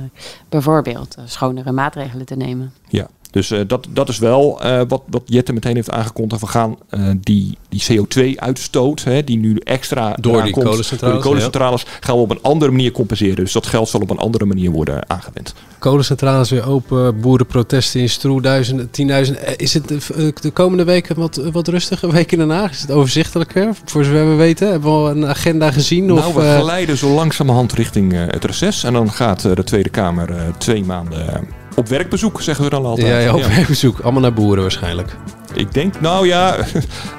[0.49, 2.73] bijvoorbeeld uh, schonere maatregelen te nemen.
[2.89, 6.41] Ja, dus uh, dat, dat is wel uh, wat, wat Jette meteen heeft aangekondigd.
[6.41, 11.31] We gaan uh, die, die CO2-uitstoot, die nu extra door die komt, kolencentrales, door die
[11.31, 11.89] kolencentrales ja.
[12.01, 13.35] gaan we op een andere manier compenseren.
[13.35, 15.55] Dus dat geld zal op een andere manier worden aangewend.
[15.79, 19.57] Kolencentrales weer open, boerenprotesten in Stroe, duizenden, tienduizenden.
[19.57, 22.71] Is het de, de komende weken wat, wat rustiger, weken daarna?
[22.71, 24.71] Is het overzichtelijker, voor zover we weten?
[24.71, 26.05] Hebben we al een agenda gezien?
[26.05, 28.85] Nou, of, we geleiden zo langzamerhand richting het reces.
[28.85, 33.07] En dan gaat de Tweede Kamer twee maanden op werkbezoek, zeggen we dan altijd.
[33.07, 33.49] Ja, ja op ja.
[33.49, 34.01] werkbezoek.
[34.01, 35.17] Allemaal naar boeren waarschijnlijk.
[35.55, 36.67] Ik denk, nou ja, uh,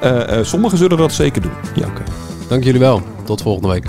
[0.38, 1.52] uh, sommigen zullen dat zeker doen.
[1.76, 1.88] Ja.
[1.88, 2.04] Okay.
[2.48, 3.02] Dank jullie wel.
[3.26, 3.86] Tot volgende week.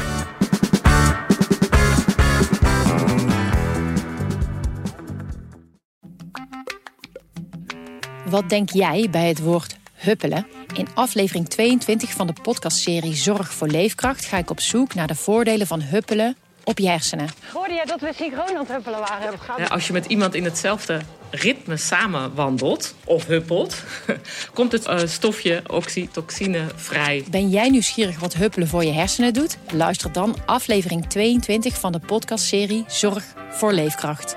[8.25, 10.47] Wat denk jij bij het woord huppelen?
[10.75, 15.15] In aflevering 22 van de podcastserie Zorg voor Leefkracht ga ik op zoek naar de
[15.15, 17.29] voordelen van huppelen op je hersenen.
[17.53, 19.39] Hoorde jij dat we synchroon aan het huppelen waren?
[19.57, 21.01] Ja, als je met iemand in hetzelfde
[21.31, 23.83] ritme samen wandelt of huppelt,
[24.55, 27.25] komt het uh, stofje oxytocine vrij.
[27.31, 29.59] Ben jij nieuwsgierig wat huppelen voor je hersenen doet?
[29.73, 34.35] Luister dan aflevering 22 van de podcastserie Zorg voor Leefkracht.